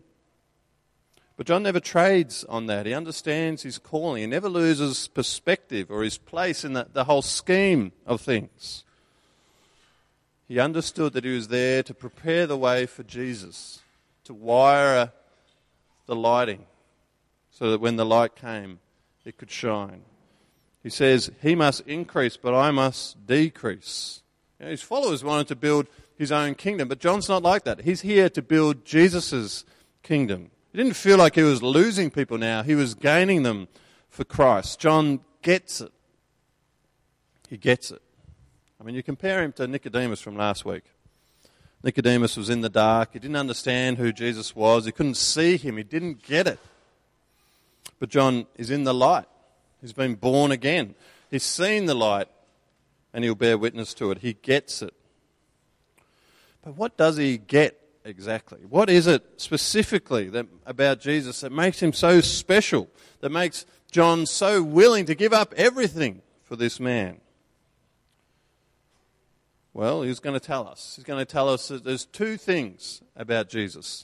But 1.36 1.48
John 1.48 1.64
never 1.64 1.80
trades 1.80 2.44
on 2.44 2.68
that. 2.68 2.86
He 2.86 2.94
understands 2.94 3.64
his 3.64 3.80
calling. 3.80 4.22
He 4.22 4.28
never 4.28 4.50
loses 4.50 5.08
perspective 5.08 5.90
or 5.90 6.04
his 6.04 6.18
place 6.18 6.64
in 6.64 6.74
the, 6.74 6.88
the 6.92 7.06
whole 7.06 7.22
scheme 7.22 7.92
of 8.06 8.22
things. 8.22 8.84
He 10.50 10.60
understood 10.60 11.14
that 11.14 11.24
he 11.24 11.34
was 11.34 11.48
there 11.48 11.84
to 11.84 11.94
prepare 11.94 12.48
the 12.48 12.58
way 12.58 12.88
for 12.88 13.04
Jesus, 13.04 13.79
to 14.30 14.34
wire 14.36 15.12
the 16.06 16.16
lighting 16.16 16.64
so 17.50 17.72
that 17.72 17.82
when 17.82 17.96
the 17.96 18.06
light 18.06 18.36
came, 18.36 18.78
it 19.26 19.40
could 19.40 19.50
shine. 19.50 20.04
He 20.84 20.92
says, 20.92 21.32
He 21.42 21.56
must 21.56 21.82
increase, 21.88 22.38
but 22.38 22.54
I 22.54 22.70
must 22.70 23.26
decrease. 23.26 24.22
You 24.60 24.66
know, 24.66 24.72
his 24.72 24.84
followers 24.84 25.24
wanted 25.24 25.48
to 25.48 25.56
build 25.56 25.88
his 26.16 26.32
own 26.32 26.54
kingdom, 26.54 26.88
but 26.88 27.00
John's 27.00 27.28
not 27.28 27.42
like 27.42 27.64
that. 27.64 27.82
He's 27.82 28.02
here 28.02 28.30
to 28.30 28.42
build 28.44 28.86
Jesus' 28.86 29.66
kingdom. 30.04 30.52
He 30.72 30.78
didn't 30.78 30.94
feel 30.94 31.18
like 31.18 31.34
he 31.34 31.42
was 31.42 31.64
losing 31.64 32.12
people 32.12 32.38
now, 32.38 32.62
he 32.62 32.76
was 32.76 32.94
gaining 32.94 33.42
them 33.42 33.68
for 34.10 34.26
Christ. 34.26 34.80
John 34.80 35.22
gets 35.42 35.82
it. 35.82 35.92
He 37.50 37.58
gets 37.58 37.90
it. 37.90 38.02
I 38.80 38.84
mean, 38.84 38.94
you 38.94 39.02
compare 39.02 39.42
him 39.42 39.54
to 39.54 39.66
Nicodemus 39.66 40.22
from 40.22 40.38
last 40.38 40.66
week. 40.66 40.84
Nicodemus 41.84 42.36
was 42.36 42.50
in 42.50 42.62
the 42.62 42.70
dark. 42.70 43.14
He 43.14 43.20
didn't 43.20 43.38
understand 43.38 43.98
who 43.98 44.12
Jesus 44.12 44.56
was. 44.56 44.86
He 44.86 44.92
couldn't 44.92 45.16
see 45.16 45.58
him. 45.58 45.78
He 45.78 45.84
didn't 45.84 46.24
get 46.24 46.48
it. 46.48 46.60
But 48.00 48.10
John 48.10 48.48
is 48.56 48.70
in 48.70 48.84
the 48.84 48.94
light. 48.94 49.26
He's 49.82 49.94
been 49.94 50.16
born 50.16 50.52
again. 50.52 50.96
He's 51.32 51.44
seen 51.44 51.86
the 51.86 51.96
light 51.96 52.28
and 53.14 53.24
he'll 53.24 53.36
bear 53.36 53.58
witness 53.58 53.94
to 53.96 54.12
it. 54.12 54.20
He 54.20 54.34
gets 54.34 54.82
it. 54.82 54.94
But 56.64 56.76
what 56.76 56.98
does 56.98 57.18
he 57.18 57.38
get 57.38 57.80
exactly? 58.04 58.60
What 58.70 58.90
is 58.90 59.08
it 59.08 59.24
specifically 59.38 60.30
that, 60.30 60.48
about 60.66 61.00
Jesus 61.00 61.42
that 61.42 61.52
makes 61.52 61.82
him 61.82 61.94
so 61.94 62.20
special, 62.20 62.90
that 63.22 63.30
makes 63.30 63.66
John 63.92 64.26
so 64.26 64.62
willing 64.62 65.06
to 65.06 65.16
give 65.16 65.32
up 65.34 65.54
everything 65.56 66.22
for 66.44 66.56
this 66.56 66.80
man? 66.80 67.22
Well, 69.80 70.02
he's 70.02 70.20
going 70.20 70.34
to 70.34 70.46
tell 70.46 70.68
us. 70.68 70.96
He's 70.98 71.06
going 71.06 71.26
to 71.26 71.32
tell 71.32 71.48
us 71.48 71.70
that 71.70 71.86
there's 71.86 72.04
two 72.04 72.36
things 72.36 73.02
about 73.16 73.48
Jesus, 73.48 74.04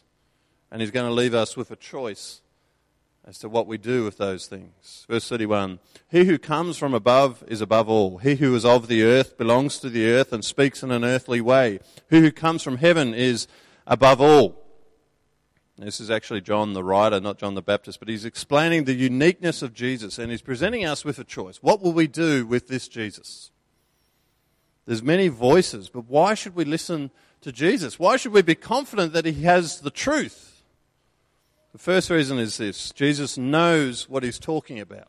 and 0.71 0.79
he's 0.79 0.89
going 0.89 1.05
to 1.05 1.11
leave 1.11 1.33
us 1.33 1.57
with 1.57 1.69
a 1.69 1.75
choice 1.75 2.39
as 3.25 3.39
to 3.39 3.49
what 3.49 3.67
we 3.67 3.77
do 3.77 4.05
with 4.05 4.15
those 4.15 4.47
things. 4.47 5.05
Verse 5.09 5.27
31 5.27 5.79
He 6.07 6.23
who 6.23 6.37
comes 6.37 6.77
from 6.77 6.93
above 6.93 7.43
is 7.49 7.59
above 7.59 7.89
all. 7.89 8.19
He 8.19 8.35
who 8.35 8.55
is 8.55 8.63
of 8.63 8.87
the 8.87 9.03
earth 9.03 9.37
belongs 9.37 9.77
to 9.79 9.89
the 9.89 10.09
earth 10.09 10.31
and 10.31 10.45
speaks 10.45 10.81
in 10.81 10.91
an 10.91 11.03
earthly 11.03 11.41
way. 11.41 11.81
He 12.09 12.21
who 12.21 12.31
comes 12.31 12.63
from 12.63 12.77
heaven 12.77 13.13
is 13.13 13.45
above 13.85 14.21
all. 14.21 14.65
This 15.77 15.99
is 15.99 16.09
actually 16.09 16.39
John 16.39 16.71
the 16.71 16.85
writer, 16.85 17.19
not 17.19 17.37
John 17.37 17.53
the 17.53 17.61
Baptist, 17.61 17.99
but 17.99 18.07
he's 18.07 18.23
explaining 18.23 18.85
the 18.85 18.93
uniqueness 18.93 19.61
of 19.61 19.73
Jesus 19.73 20.19
and 20.19 20.31
he's 20.31 20.41
presenting 20.41 20.85
us 20.85 21.03
with 21.03 21.19
a 21.19 21.25
choice. 21.25 21.57
What 21.57 21.81
will 21.81 21.91
we 21.91 22.07
do 22.07 22.47
with 22.47 22.69
this 22.69 22.87
Jesus? 22.87 23.51
There's 24.85 25.03
many 25.03 25.27
voices, 25.29 25.89
but 25.89 26.05
why 26.07 26.33
should 26.35 26.55
we 26.55 26.65
listen 26.65 27.11
to 27.41 27.51
Jesus? 27.51 27.97
Why 27.97 28.17
should 28.17 28.33
we 28.33 28.41
be 28.41 28.55
confident 28.55 29.13
that 29.13 29.25
he 29.25 29.43
has 29.43 29.81
the 29.81 29.89
truth? 29.89 30.63
The 31.71 31.79
first 31.79 32.09
reason 32.09 32.39
is 32.39 32.57
this 32.57 32.91
Jesus 32.91 33.37
knows 33.37 34.07
what 34.07 34.23
he's 34.23 34.39
talking 34.39 34.79
about. 34.79 35.07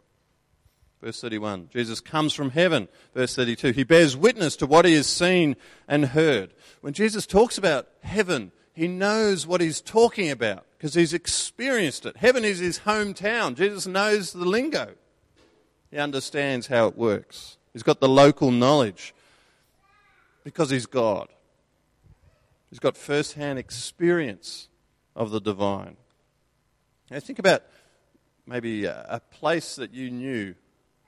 Verse 1.03 1.21
31. 1.21 1.69
Jesus 1.73 2.01
comes 2.01 2.33
from 2.33 2.51
heaven. 2.51 2.89
Verse 3.15 3.37
32. 3.37 3.73
He 3.73 3.85
bears 3.85 4.17
witness 4.17 4.57
to 4.57 4.67
what 4.67 4.85
he 4.85 4.95
has 4.95 5.07
seen 5.07 5.57
and 5.87 6.07
heard. 6.07 6.55
When 6.81 6.95
Jesus 6.95 7.27
talks 7.27 7.59
about 7.59 7.87
heaven, 8.03 8.51
he 8.73 8.89
knows 8.89 9.47
what 9.47 9.61
he's 9.61 9.81
talking 9.81 10.31
about 10.31 10.67
because 10.77 10.95
he's 10.95 11.15
experienced 11.15 12.07
it. 12.07 12.17
Heaven 12.17 12.45
is 12.45 12.59
his 12.59 12.81
hometown. 12.81 13.55
Jesus 13.55 13.87
knows 13.87 14.33
the 14.33 14.45
lingo. 14.45 14.95
He 15.91 15.99
understands 15.99 16.67
how 16.67 16.89
it 16.89 16.97
works. 16.97 17.59
He's 17.73 17.83
got 17.83 18.01
the 18.01 18.09
local 18.09 18.51
knowledge 18.51 19.15
because 20.47 20.71
he's 20.71 20.87
God. 20.87 21.27
He's 22.71 22.79
got 22.79 22.97
first 22.97 23.33
hand 23.33 23.59
experience 23.59 24.69
of 25.17 25.33
the 25.33 25.41
divine. 25.41 25.97
Now, 27.11 27.19
think 27.19 27.41
about 27.41 27.65
maybe 28.47 28.85
a 28.85 29.21
place 29.33 29.75
that 29.75 29.93
you 29.93 30.09
knew, 30.09 30.55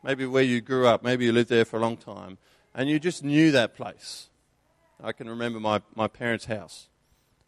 maybe 0.02 0.26
where 0.26 0.42
you 0.42 0.60
grew 0.60 0.88
up, 0.88 1.04
maybe 1.04 1.24
you 1.24 1.30
lived 1.30 1.50
there 1.50 1.64
for 1.64 1.76
a 1.76 1.80
long 1.80 1.96
time, 1.96 2.38
and 2.74 2.90
you 2.90 2.98
just 2.98 3.22
knew 3.22 3.52
that 3.52 3.76
place. 3.76 4.28
I 5.00 5.12
can 5.12 5.30
remember 5.30 5.60
my, 5.60 5.82
my 5.94 6.08
parents' 6.08 6.46
house. 6.46 6.88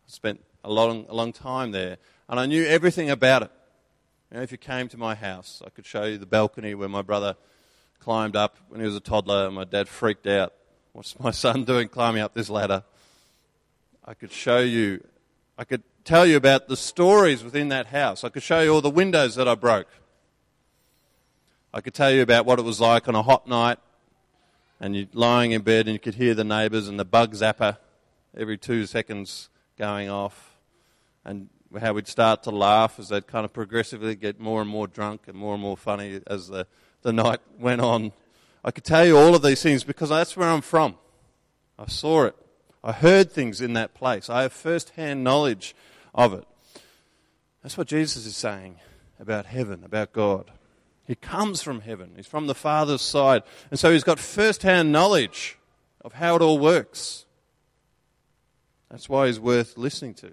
I 0.07 0.13
spent 0.13 0.41
a 0.63 0.71
long, 0.71 1.07
a 1.09 1.15
long 1.15 1.33
time 1.33 1.73
there, 1.73 1.97
and 2.29 2.39
I 2.39 2.47
knew 2.47 2.65
everything 2.67 3.11
about 3.11 3.43
it. 3.43 3.51
You 4.31 4.37
know, 4.37 4.45
if 4.45 4.53
you 4.53 4.59
came 4.59 4.87
to 4.91 4.97
my 4.97 5.17
house, 5.17 5.61
I 5.67 5.71
could 5.71 5.87
show 5.87 6.05
you 6.05 6.19
the 6.19 6.27
balcony 6.27 6.73
where 6.77 6.89
my 6.89 7.03
brother 7.03 7.35
climbed 7.99 8.37
up 8.37 8.59
when 8.69 8.79
he 8.79 8.87
was 8.87 8.95
a 8.95 9.01
toddler, 9.01 9.47
and 9.47 9.57
my 9.57 9.65
dad 9.65 9.89
freaked 9.89 10.29
out. 10.29 10.53
What's 11.01 11.19
my 11.19 11.31
son 11.31 11.65
doing 11.65 11.89
climbing 11.89 12.21
up 12.21 12.35
this 12.35 12.51
ladder? 12.51 12.85
I 14.05 14.13
could 14.13 14.31
show 14.31 14.59
you, 14.59 15.03
I 15.57 15.65
could 15.65 15.83
tell 16.05 16.27
you 16.27 16.37
about 16.37 16.69
the 16.69 16.77
stories 16.77 17.43
within 17.43 17.71
that 17.71 17.87
house. 17.87 18.23
I 18.23 18.29
could 18.29 18.43
show 18.43 18.61
you 18.61 18.75
all 18.75 18.83
the 18.83 18.91
windows 18.91 19.35
that 19.37 19.49
I 19.49 19.55
broke. 19.55 19.89
I 21.73 21.81
could 21.81 21.95
tell 21.95 22.11
you 22.11 22.21
about 22.21 22.45
what 22.45 22.59
it 22.59 22.67
was 22.67 22.83
like 22.83 23.09
on 23.09 23.15
a 23.15 23.23
hot 23.23 23.49
night 23.49 23.79
and 24.79 24.95
you're 24.95 25.07
lying 25.15 25.53
in 25.53 25.63
bed 25.63 25.87
and 25.87 25.95
you 25.95 25.99
could 25.99 26.17
hear 26.17 26.35
the 26.35 26.45
neighbours 26.45 26.87
and 26.87 27.01
the 27.01 27.07
bug 27.07 27.33
zapper 27.33 27.79
every 28.37 28.59
two 28.59 28.85
seconds 28.85 29.49
going 29.79 30.11
off 30.11 30.59
and 31.25 31.49
how 31.81 31.95
we'd 31.95 32.09
start 32.09 32.43
to 32.43 32.51
laugh 32.51 32.99
as 32.99 33.09
they'd 33.09 33.27
kind 33.27 33.47
of 33.47 33.55
progressively 33.55 34.15
get 34.15 34.39
more 34.39 34.61
and 34.61 34.69
more 34.69 34.87
drunk 34.87 35.23
and 35.29 35.39
more 35.39 35.55
and 35.55 35.63
more 35.63 35.79
funny 35.79 36.21
as 36.27 36.49
the, 36.49 36.67
the 37.01 37.11
night 37.15 37.41
went 37.59 37.81
on. 37.81 38.13
I 38.65 38.71
could 38.71 38.85
tell 38.85 39.07
you 39.07 39.17
all 39.17 39.35
of 39.35 39.43
these 39.43 39.63
things 39.63 39.85
because 39.85 40.11
that's 40.11 40.37
where 40.37 40.49
I'm 40.49 40.61
from. 40.61 40.97
I 41.79 41.87
saw 41.87 42.25
it. 42.25 42.37
I 42.83 42.93
heard 42.93 43.31
things 43.31 43.61
in 43.61 43.75
that 43.75 43.95
place. 43.95 44.29
I 44.31 44.43
have 44.43 44.53
first 44.53 44.91
hand 44.91 45.25
knowledge 45.25 45.75
of 46.15 46.33
it. 46.33 46.47
That's 47.63 47.77
what 47.77 47.89
Jesus 47.89 48.27
is 48.27 48.37
saying 48.37 48.77
about 49.19 49.47
heaven, 49.47 49.85
about 49.85 50.13
God. 50.13 50.51
He 51.07 51.15
comes 51.15 51.63
from 51.63 51.81
heaven, 51.81 52.13
he's 52.17 52.27
from 52.27 52.47
the 52.47 52.55
Father's 52.55 53.03
side. 53.03 53.43
And 53.71 53.79
so 53.79 53.93
he's 53.93 54.05
got 54.05 54.19
first 54.19 54.63
hand 54.63 54.93
knowledge 54.93 55.59
of 56.03 56.15
how 56.15 56.37
it 56.37 56.43
all 56.43 56.59
works. 56.59 57.27
That's 58.91 59.09
why 59.09 59.27
he's 59.27 59.41
worth 59.41 59.77
listening 59.77 60.15
to. 60.15 60.33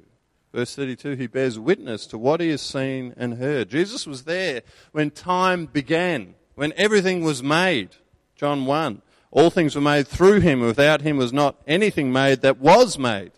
Verse 0.53 0.75
32 0.75 1.13
He 1.13 1.27
bears 1.27 1.59
witness 1.59 2.07
to 2.07 2.17
what 2.17 2.41
he 2.41 2.49
has 2.49 2.61
seen 2.61 3.13
and 3.17 3.35
heard. 3.35 3.69
Jesus 3.69 4.07
was 4.07 4.23
there 4.23 4.61
when 4.91 5.11
time 5.11 5.65
began, 5.65 6.35
when 6.55 6.73
everything 6.75 7.23
was 7.23 7.43
made. 7.43 7.89
John 8.37 8.65
1. 8.65 9.01
All 9.31 9.49
things 9.49 9.75
were 9.75 9.81
made 9.81 10.07
through 10.07 10.39
him. 10.39 10.61
Without 10.61 11.01
him 11.01 11.17
was 11.17 11.33
not 11.33 11.57
anything 11.67 12.13
made 12.13 12.41
that 12.41 12.59
was 12.59 12.97
made. 12.97 13.31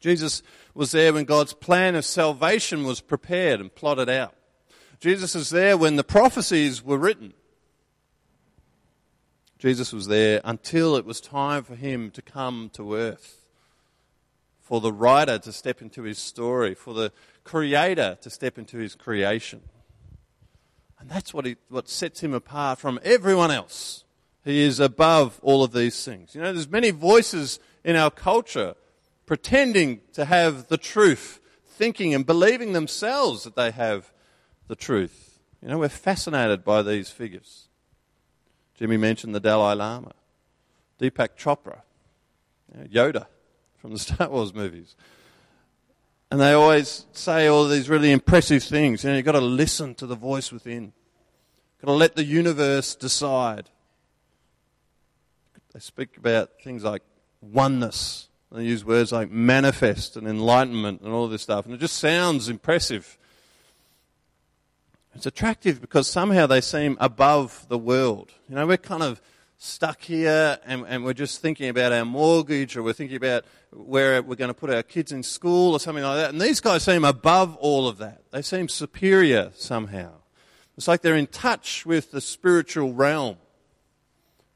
Jesus 0.00 0.42
was 0.74 0.92
there 0.92 1.12
when 1.12 1.24
God's 1.24 1.52
plan 1.52 1.94
of 1.94 2.04
salvation 2.04 2.84
was 2.84 3.00
prepared 3.00 3.60
and 3.60 3.74
plotted 3.74 4.08
out. 4.08 4.34
Jesus 4.98 5.34
was 5.34 5.50
there 5.50 5.76
when 5.76 5.96
the 5.96 6.04
prophecies 6.04 6.82
were 6.82 6.98
written. 6.98 7.34
Jesus 9.58 9.92
was 9.92 10.06
there 10.06 10.40
until 10.42 10.96
it 10.96 11.04
was 11.04 11.20
time 11.20 11.62
for 11.62 11.74
him 11.74 12.10
to 12.12 12.22
come 12.22 12.70
to 12.72 12.94
earth, 12.94 13.44
for 14.58 14.80
the 14.80 14.92
writer 14.92 15.38
to 15.38 15.52
step 15.52 15.82
into 15.82 16.02
his 16.02 16.18
story, 16.18 16.74
for 16.74 16.94
the 16.94 17.12
creator 17.44 18.16
to 18.22 18.30
step 18.30 18.56
into 18.56 18.78
his 18.78 18.94
creation. 18.94 19.60
And 21.00 21.08
that's 21.08 21.32
what, 21.32 21.46
he, 21.46 21.56
what 21.68 21.88
sets 21.88 22.20
him 22.20 22.34
apart 22.34 22.78
from 22.78 23.00
everyone 23.02 23.50
else. 23.50 24.04
He 24.44 24.60
is 24.60 24.78
above 24.80 25.40
all 25.42 25.64
of 25.64 25.72
these 25.72 26.04
things. 26.04 26.34
You 26.34 26.42
know, 26.42 26.52
there's 26.52 26.68
many 26.68 26.90
voices 26.90 27.58
in 27.84 27.96
our 27.96 28.10
culture 28.10 28.74
pretending 29.26 30.00
to 30.12 30.26
have 30.26 30.68
the 30.68 30.76
truth, 30.76 31.40
thinking 31.66 32.14
and 32.14 32.26
believing 32.26 32.72
themselves 32.72 33.44
that 33.44 33.56
they 33.56 33.70
have 33.70 34.12
the 34.68 34.76
truth. 34.76 35.38
You 35.62 35.68
know, 35.68 35.78
we're 35.78 35.88
fascinated 35.88 36.64
by 36.64 36.82
these 36.82 37.10
figures. 37.10 37.68
Jimmy 38.76 38.96
mentioned 38.96 39.34
the 39.34 39.40
Dalai 39.40 39.74
Lama, 39.74 40.12
Deepak 40.98 41.30
Chopra, 41.38 41.80
Yoda 42.88 43.26
from 43.78 43.92
the 43.92 43.98
Star 43.98 44.28
Wars 44.28 44.54
movies. 44.54 44.96
And 46.30 46.40
they 46.40 46.52
always 46.52 47.06
say 47.12 47.48
all 47.48 47.66
these 47.66 47.88
really 47.88 48.12
impressive 48.12 48.62
things. 48.62 49.02
You 49.02 49.10
know, 49.10 49.16
you've 49.16 49.24
got 49.24 49.32
to 49.32 49.40
listen 49.40 49.94
to 49.96 50.06
the 50.06 50.14
voice 50.14 50.52
within. 50.52 50.84
You've 50.84 51.86
got 51.86 51.92
to 51.92 51.98
let 51.98 52.14
the 52.14 52.24
universe 52.24 52.94
decide. 52.94 53.68
They 55.74 55.80
speak 55.80 56.16
about 56.16 56.50
things 56.62 56.84
like 56.84 57.02
oneness. 57.40 58.28
They 58.52 58.64
use 58.64 58.84
words 58.84 59.12
like 59.12 59.30
manifest 59.30 60.16
and 60.16 60.26
enlightenment 60.26 61.02
and 61.02 61.12
all 61.12 61.28
this 61.28 61.42
stuff. 61.42 61.64
And 61.66 61.74
it 61.74 61.78
just 61.78 61.96
sounds 61.96 62.48
impressive. 62.48 63.16
It's 65.14 65.26
attractive 65.26 65.80
because 65.80 66.08
somehow 66.08 66.46
they 66.46 66.60
seem 66.60 66.96
above 67.00 67.66
the 67.68 67.78
world. 67.78 68.32
You 68.48 68.54
know, 68.54 68.66
we're 68.66 68.76
kind 68.76 69.02
of 69.02 69.20
stuck 69.62 70.00
here 70.00 70.58
and, 70.64 70.86
and 70.88 71.04
we're 71.04 71.12
just 71.12 71.42
thinking 71.42 71.68
about 71.68 71.92
our 71.92 72.06
mortgage 72.06 72.78
or 72.78 72.82
we're 72.82 72.94
thinking 72.94 73.18
about 73.18 73.44
where 73.70 74.22
we're 74.22 74.34
going 74.34 74.48
to 74.48 74.54
put 74.54 74.70
our 74.70 74.82
kids 74.82 75.12
in 75.12 75.22
school 75.22 75.72
or 75.72 75.78
something 75.78 76.02
like 76.02 76.16
that. 76.16 76.30
And 76.30 76.40
these 76.40 76.60
guys 76.60 76.82
seem 76.82 77.04
above 77.04 77.56
all 77.56 77.86
of 77.86 77.98
that. 77.98 78.22
They 78.30 78.40
seem 78.40 78.70
superior 78.70 79.52
somehow. 79.54 80.12
It's 80.78 80.88
like 80.88 81.02
they're 81.02 81.14
in 81.14 81.26
touch 81.26 81.84
with 81.84 82.10
the 82.10 82.22
spiritual 82.22 82.94
realm. 82.94 83.36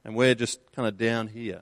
And 0.06 0.16
we're 0.16 0.34
just 0.34 0.58
kind 0.72 0.88
of 0.88 0.96
down 0.96 1.28
here. 1.28 1.60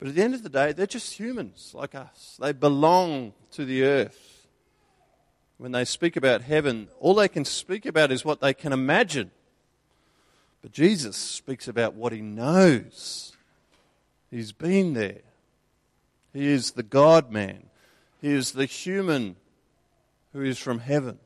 But 0.00 0.08
at 0.08 0.16
the 0.16 0.22
end 0.22 0.34
of 0.34 0.42
the 0.42 0.48
day, 0.48 0.72
they're 0.72 0.88
just 0.88 1.20
humans 1.20 1.70
like 1.72 1.94
us. 1.94 2.36
They 2.40 2.50
belong 2.50 3.32
to 3.52 3.64
the 3.64 3.84
earth. 3.84 4.48
When 5.58 5.70
they 5.70 5.84
speak 5.84 6.16
about 6.16 6.42
heaven, 6.42 6.88
all 6.98 7.14
they 7.14 7.28
can 7.28 7.44
speak 7.44 7.86
about 7.86 8.10
is 8.10 8.24
what 8.24 8.40
they 8.40 8.54
can 8.54 8.72
imagine. 8.72 9.30
But 10.64 10.72
Jesus 10.72 11.18
speaks 11.18 11.68
about 11.68 11.92
what 11.92 12.14
he 12.14 12.22
knows. 12.22 13.36
He's 14.30 14.52
been 14.52 14.94
there. 14.94 15.20
He 16.32 16.46
is 16.46 16.70
the 16.70 16.82
God 16.82 17.30
man. 17.30 17.64
He 18.22 18.32
is 18.32 18.52
the 18.52 18.64
human 18.64 19.36
who 20.32 20.40
is 20.40 20.58
from 20.58 20.78
heaven. 20.78 21.18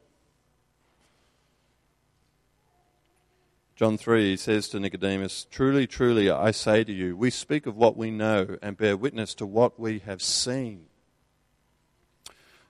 John 3.77 3.97
3 3.97 4.31
he 4.31 4.37
says 4.37 4.69
to 4.71 4.81
Nicodemus, 4.81 5.47
Truly, 5.53 5.87
truly, 5.87 6.29
I 6.29 6.51
say 6.51 6.83
to 6.83 6.93
you, 6.93 7.17
we 7.17 7.31
speak 7.31 7.67
of 7.67 7.77
what 7.77 7.97
we 7.97 8.11
know 8.11 8.59
and 8.61 8.77
bear 8.77 8.97
witness 8.97 9.37
to 9.37 9.47
what 9.47 9.79
we 9.79 10.01
have 10.01 10.21
seen. 10.21 10.87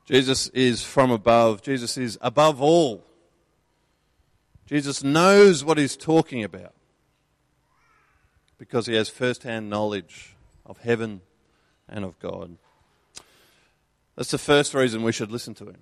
Jesus 0.04 0.48
is 0.48 0.84
from 0.84 1.10
above. 1.10 1.62
Jesus 1.62 1.96
is 1.96 2.18
above 2.20 2.60
all. 2.60 3.07
Jesus 4.68 5.02
knows 5.02 5.64
what 5.64 5.78
he's 5.78 5.96
talking 5.96 6.44
about 6.44 6.74
because 8.58 8.86
he 8.86 8.94
has 8.94 9.08
first 9.08 9.42
hand 9.44 9.70
knowledge 9.70 10.36
of 10.66 10.76
heaven 10.78 11.22
and 11.88 12.04
of 12.04 12.18
God. 12.18 12.58
That's 14.14 14.30
the 14.30 14.36
first 14.36 14.74
reason 14.74 15.02
we 15.02 15.12
should 15.12 15.32
listen 15.32 15.54
to 15.54 15.64
him. 15.64 15.78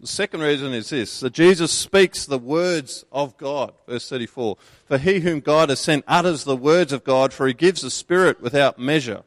The 0.00 0.06
second 0.06 0.40
reason 0.40 0.74
is 0.74 0.90
this 0.90 1.20
that 1.20 1.32
Jesus 1.32 1.72
speaks 1.72 2.26
the 2.26 2.38
words 2.38 3.06
of 3.10 3.38
God. 3.38 3.72
Verse 3.88 4.06
34 4.06 4.58
For 4.84 4.98
he 4.98 5.20
whom 5.20 5.40
God 5.40 5.70
has 5.70 5.80
sent 5.80 6.04
utters 6.06 6.44
the 6.44 6.56
words 6.56 6.92
of 6.92 7.04
God, 7.04 7.32
for 7.32 7.46
he 7.46 7.54
gives 7.54 7.80
the 7.80 7.90
Spirit 7.90 8.42
without 8.42 8.78
measure. 8.78 9.22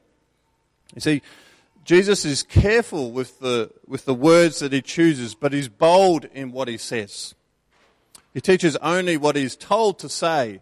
You 0.93 1.01
see, 1.01 1.21
Jesus 1.83 2.25
is 2.25 2.43
careful 2.43 3.11
with 3.11 3.39
the, 3.39 3.71
with 3.87 4.05
the 4.05 4.13
words 4.13 4.59
that 4.59 4.71
he 4.71 4.83
chooses, 4.83 5.33
but 5.33 5.53
he's 5.53 5.69
bold 5.69 6.25
in 6.25 6.51
what 6.51 6.67
he 6.67 6.77
says. 6.77 7.33
He 8.33 8.41
teaches 8.41 8.75
only 8.77 9.17
what 9.17 9.35
he's 9.35 9.55
told 9.55 9.99
to 9.99 10.09
say, 10.09 10.61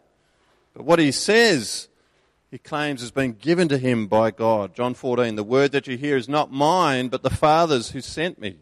but 0.74 0.86
what 0.86 1.00
he 1.00 1.12
says, 1.12 1.90
he 2.50 2.58
claims 2.58 3.02
has 3.02 3.12
been 3.12 3.34
given 3.34 3.68
to 3.68 3.78
him 3.78 4.08
by 4.08 4.32
God. 4.32 4.74
John 4.74 4.94
14, 4.94 5.36
the 5.36 5.44
word 5.44 5.72
that 5.74 5.88
you 5.88 5.98
hear 5.98 6.16
is 6.18 6.30
not 6.30 6.52
mine, 6.52 7.10
but 7.10 7.24
the 7.24 7.30
Father's 7.30 7.92
who 7.92 8.02
sent 8.02 8.40
me. 8.40 8.58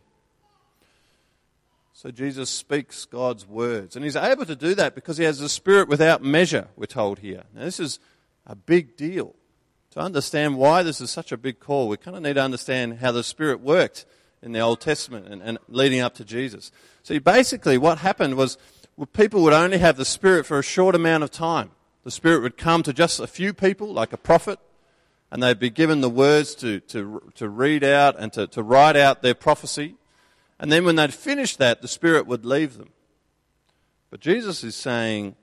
So 1.94 2.12
Jesus 2.12 2.50
speaks 2.50 3.06
God's 3.06 3.48
words. 3.48 3.96
And 3.96 4.04
he's 4.04 4.16
able 4.16 4.46
to 4.46 4.56
do 4.56 4.76
that 4.76 4.96
because 4.96 5.18
he 5.18 5.24
has 5.24 5.40
the 5.40 5.50
Spirit 5.50 5.88
without 5.88 6.22
measure, 6.22 6.68
we're 6.76 6.86
told 6.86 7.20
here. 7.20 7.44
Now, 7.54 7.64
this 7.64 7.80
is 7.80 8.00
a 8.46 8.56
big 8.56 8.98
deal. 8.98 9.36
To 9.92 10.02
understand 10.02 10.58
why 10.58 10.84
this 10.84 11.00
is 11.00 11.10
such 11.10 11.32
a 11.32 11.38
big 11.38 11.60
call, 11.60 11.88
we 11.88 11.96
kind 11.98 12.18
of 12.18 12.24
need 12.24 12.34
to 12.34 12.42
understand 12.42 13.00
how 13.00 13.12
the 13.12 13.24
Spirit 13.24 13.62
worked 13.62 14.06
in 14.42 14.52
the 14.52 14.60
Old 14.60 14.82
Testament 14.82 15.28
and, 15.28 15.42
and 15.42 15.58
leading 15.68 16.02
up 16.02 16.14
to 16.16 16.26
Jesus. 16.26 16.72
See, 17.02 17.18
basically, 17.18 17.78
what 17.78 18.00
happened 18.00 18.36
was 18.36 18.58
people 19.14 19.42
would 19.44 19.54
only 19.54 19.80
have 19.80 19.98
the 19.98 20.06
Spirit 20.06 20.46
for 20.46 20.58
a 20.58 20.64
short 20.64 20.96
amount 20.96 21.24
of 21.24 21.32
time. 21.32 21.72
The 22.04 22.12
Spirit 22.12 22.42
would 22.44 22.58
come 22.58 22.84
to 22.84 22.94
just 22.94 23.20
a 23.20 23.28
few 23.28 23.54
people, 23.54 23.92
like 23.92 24.14
a 24.14 24.18
prophet, 24.18 24.60
and 25.32 25.44
they'd 25.44 25.60
be 25.60 25.70
given 25.70 26.02
the 26.02 26.10
words 26.10 26.56
to, 26.56 26.80
to, 26.82 27.22
to 27.36 27.50
read 27.50 27.84
out 27.84 28.16
and 28.18 28.32
to, 28.34 28.48
to 28.48 28.64
write 28.64 28.96
out 28.96 29.22
their 29.22 29.34
prophecy. 29.34 29.96
And 30.60 30.72
then 30.72 30.86
when 30.86 30.96
they'd 30.96 31.14
finished 31.14 31.58
that, 31.58 31.82
the 31.82 31.88
Spirit 31.88 32.28
would 32.28 32.46
leave 32.46 32.78
them. 32.78 32.92
But 34.10 34.22
Jesus 34.22 34.64
is 34.64 34.76
saying 34.76 35.36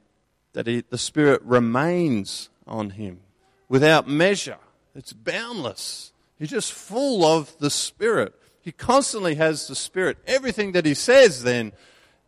that 0.54 0.66
he, 0.66 0.84
the 0.88 0.96
Spirit 0.96 1.42
remains 1.42 2.48
on 2.66 2.90
him 2.90 3.20
without 3.68 4.08
measure. 4.08 4.58
It's 4.94 5.12
boundless. 5.12 6.12
He's 6.38 6.50
just 6.50 6.72
full 6.72 7.24
of 7.24 7.58
the 7.58 7.70
Spirit. 7.70 8.34
He 8.62 8.72
constantly 8.72 9.34
has 9.34 9.66
the 9.66 9.74
Spirit. 9.74 10.18
Everything 10.26 10.72
that 10.72 10.86
he 10.86 10.94
says 10.94 11.42
then 11.42 11.72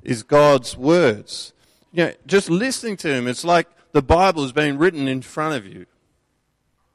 is 0.04 0.22
God's 0.22 0.76
words. 0.76 1.52
You 1.92 2.04
know, 2.04 2.12
just 2.26 2.50
listening 2.50 2.96
to 2.98 3.08
him, 3.08 3.26
it's 3.26 3.44
like 3.44 3.66
the 3.92 4.02
Bible 4.02 4.44
is 4.44 4.52
being 4.52 4.78
written 4.78 5.08
in 5.08 5.22
front 5.22 5.56
of 5.56 5.66
you. 5.66 5.86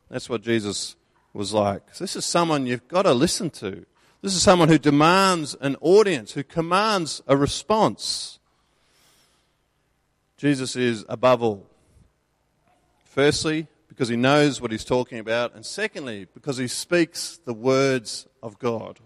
That's 0.10 0.30
what 0.30 0.42
Jesus 0.42 0.96
was 1.34 1.54
like. 1.54 1.96
This 1.96 2.16
is 2.16 2.26
someone 2.26 2.68
you've 2.68 2.88
got 2.88 3.04
to 3.04 3.14
listen 3.14 3.50
to. 3.52 3.86
This 4.22 4.36
is 4.36 4.42
someone 4.42 4.68
who 4.68 4.78
demands 4.78 5.56
an 5.62 5.76
audience, 5.82 6.34
who 6.34 6.44
commands 6.44 7.22
a 7.28 7.36
response. 7.38 8.40
Jesus 10.38 10.76
is 10.76 11.06
above 11.10 11.42
all. 11.42 11.66
Firstly, 13.06 13.68
because 13.88 14.10
he 14.10 14.16
knows 14.16 14.62
what 14.62 14.72
he's 14.72 14.86
talking 14.86 15.20
about, 15.20 15.56
and 15.56 15.66
secondly, 15.66 16.28
because 16.34 16.58
he 16.58 16.68
speaks 16.68 17.40
the 17.46 17.54
words 17.54 18.28
of 18.44 18.60
God. 18.60 19.00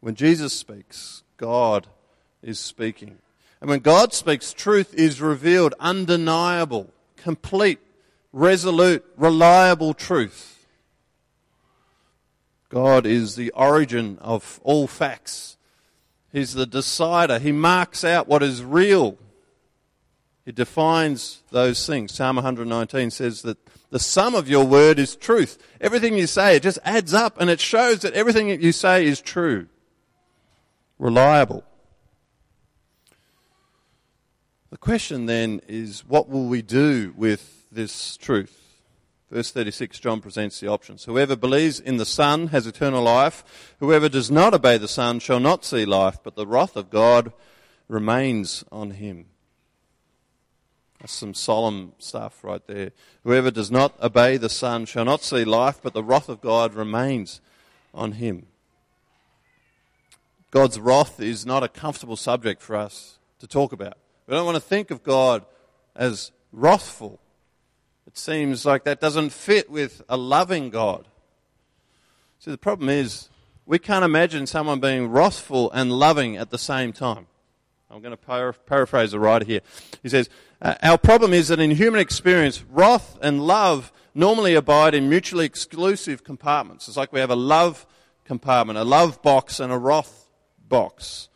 When 0.00 0.14
Jesus 0.14 0.52
speaks, 0.52 1.22
God 1.36 1.86
is 2.44 2.58
speaking. 2.58 3.18
And 3.60 3.70
when 3.70 3.80
God 3.80 4.12
speaks, 4.12 4.52
truth 4.52 4.94
is 4.94 5.20
revealed, 5.20 5.74
undeniable, 5.80 6.92
complete, 7.16 7.80
resolute, 8.32 9.04
reliable 9.16 9.94
truth. 9.94 10.66
God 12.68 13.06
is 13.06 13.36
the 13.36 13.50
origin 13.52 14.18
of 14.20 14.60
all 14.62 14.86
facts. 14.86 15.56
He's 16.32 16.54
the 16.54 16.66
decider. 16.66 17.38
He 17.38 17.52
marks 17.52 18.04
out 18.04 18.26
what 18.26 18.42
is 18.42 18.62
real. 18.62 19.16
He 20.44 20.52
defines 20.52 21.42
those 21.50 21.86
things. 21.86 22.12
Psalm 22.12 22.36
119 22.36 23.10
says 23.10 23.42
that 23.42 23.56
the 23.90 24.00
sum 24.00 24.34
of 24.34 24.48
your 24.48 24.66
word 24.66 24.98
is 24.98 25.14
truth. 25.14 25.56
Everything 25.80 26.18
you 26.18 26.26
say, 26.26 26.56
it 26.56 26.64
just 26.64 26.80
adds 26.84 27.14
up 27.14 27.40
and 27.40 27.48
it 27.48 27.60
shows 27.60 28.00
that 28.00 28.14
everything 28.14 28.48
that 28.48 28.60
you 28.60 28.72
say 28.72 29.06
is 29.06 29.20
true. 29.20 29.68
Reliable. 30.98 31.62
The 34.70 34.73
question 34.84 35.24
then 35.24 35.62
is 35.66 36.04
what 36.06 36.28
will 36.28 36.44
we 36.44 36.60
do 36.60 37.14
with 37.16 37.64
this 37.72 38.18
truth? 38.18 38.82
Verse 39.30 39.50
36, 39.50 39.98
John 39.98 40.20
presents 40.20 40.60
the 40.60 40.68
options. 40.68 41.04
Whoever 41.04 41.36
believes 41.36 41.80
in 41.80 41.96
the 41.96 42.04
Son 42.04 42.48
has 42.48 42.66
eternal 42.66 43.02
life. 43.02 43.74
Whoever 43.80 44.10
does 44.10 44.30
not 44.30 44.52
obey 44.52 44.76
the 44.76 44.86
Son 44.86 45.20
shall 45.20 45.40
not 45.40 45.64
see 45.64 45.86
life, 45.86 46.18
but 46.22 46.36
the 46.36 46.46
wrath 46.46 46.76
of 46.76 46.90
God 46.90 47.32
remains 47.88 48.62
on 48.70 48.90
him. 48.90 49.24
That's 51.00 51.14
some 51.14 51.32
solemn 51.32 51.94
stuff 51.98 52.44
right 52.44 52.64
there. 52.66 52.92
Whoever 53.22 53.50
does 53.50 53.70
not 53.70 53.98
obey 54.02 54.36
the 54.36 54.50
Son 54.50 54.84
shall 54.84 55.06
not 55.06 55.22
see 55.22 55.46
life, 55.46 55.80
but 55.82 55.94
the 55.94 56.04
wrath 56.04 56.28
of 56.28 56.42
God 56.42 56.74
remains 56.74 57.40
on 57.94 58.12
him. 58.12 58.46
God's 60.50 60.78
wrath 60.78 61.20
is 61.20 61.46
not 61.46 61.62
a 61.62 61.68
comfortable 61.68 62.16
subject 62.16 62.60
for 62.60 62.76
us 62.76 63.18
to 63.38 63.46
talk 63.46 63.72
about. 63.72 63.96
We 64.26 64.34
don't 64.34 64.46
want 64.46 64.56
to 64.56 64.60
think 64.60 64.90
of 64.90 65.02
God 65.02 65.44
as 65.94 66.32
wrathful. 66.52 67.20
It 68.06 68.16
seems 68.16 68.64
like 68.64 68.84
that 68.84 69.00
doesn't 69.00 69.30
fit 69.30 69.70
with 69.70 70.02
a 70.08 70.16
loving 70.16 70.70
God. 70.70 71.06
See, 72.38 72.50
the 72.50 72.58
problem 72.58 72.88
is 72.88 73.28
we 73.66 73.78
can't 73.78 74.04
imagine 74.04 74.46
someone 74.46 74.80
being 74.80 75.08
wrathful 75.08 75.70
and 75.72 75.92
loving 75.92 76.36
at 76.36 76.50
the 76.50 76.58
same 76.58 76.92
time. 76.92 77.26
I'm 77.90 78.00
going 78.00 78.12
to 78.12 78.16
par- 78.16 78.52
paraphrase 78.52 79.12
the 79.12 79.20
writer 79.20 79.44
here. 79.44 79.60
He 80.02 80.08
says, 80.08 80.28
uh, 80.60 80.74
Our 80.82 80.98
problem 80.98 81.32
is 81.32 81.48
that 81.48 81.60
in 81.60 81.70
human 81.70 82.00
experience, 82.00 82.64
wrath 82.68 83.18
and 83.22 83.46
love 83.46 83.92
normally 84.14 84.54
abide 84.54 84.94
in 84.94 85.08
mutually 85.08 85.44
exclusive 85.44 86.24
compartments. 86.24 86.88
It's 86.88 86.96
like 86.96 87.12
we 87.12 87.20
have 87.20 87.30
a 87.30 87.36
love 87.36 87.86
compartment, 88.24 88.78
a 88.78 88.84
love 88.84 89.22
box, 89.22 89.60
and 89.60 89.72
a 89.72 89.78
wrath 89.78 90.28
box. 90.68 91.28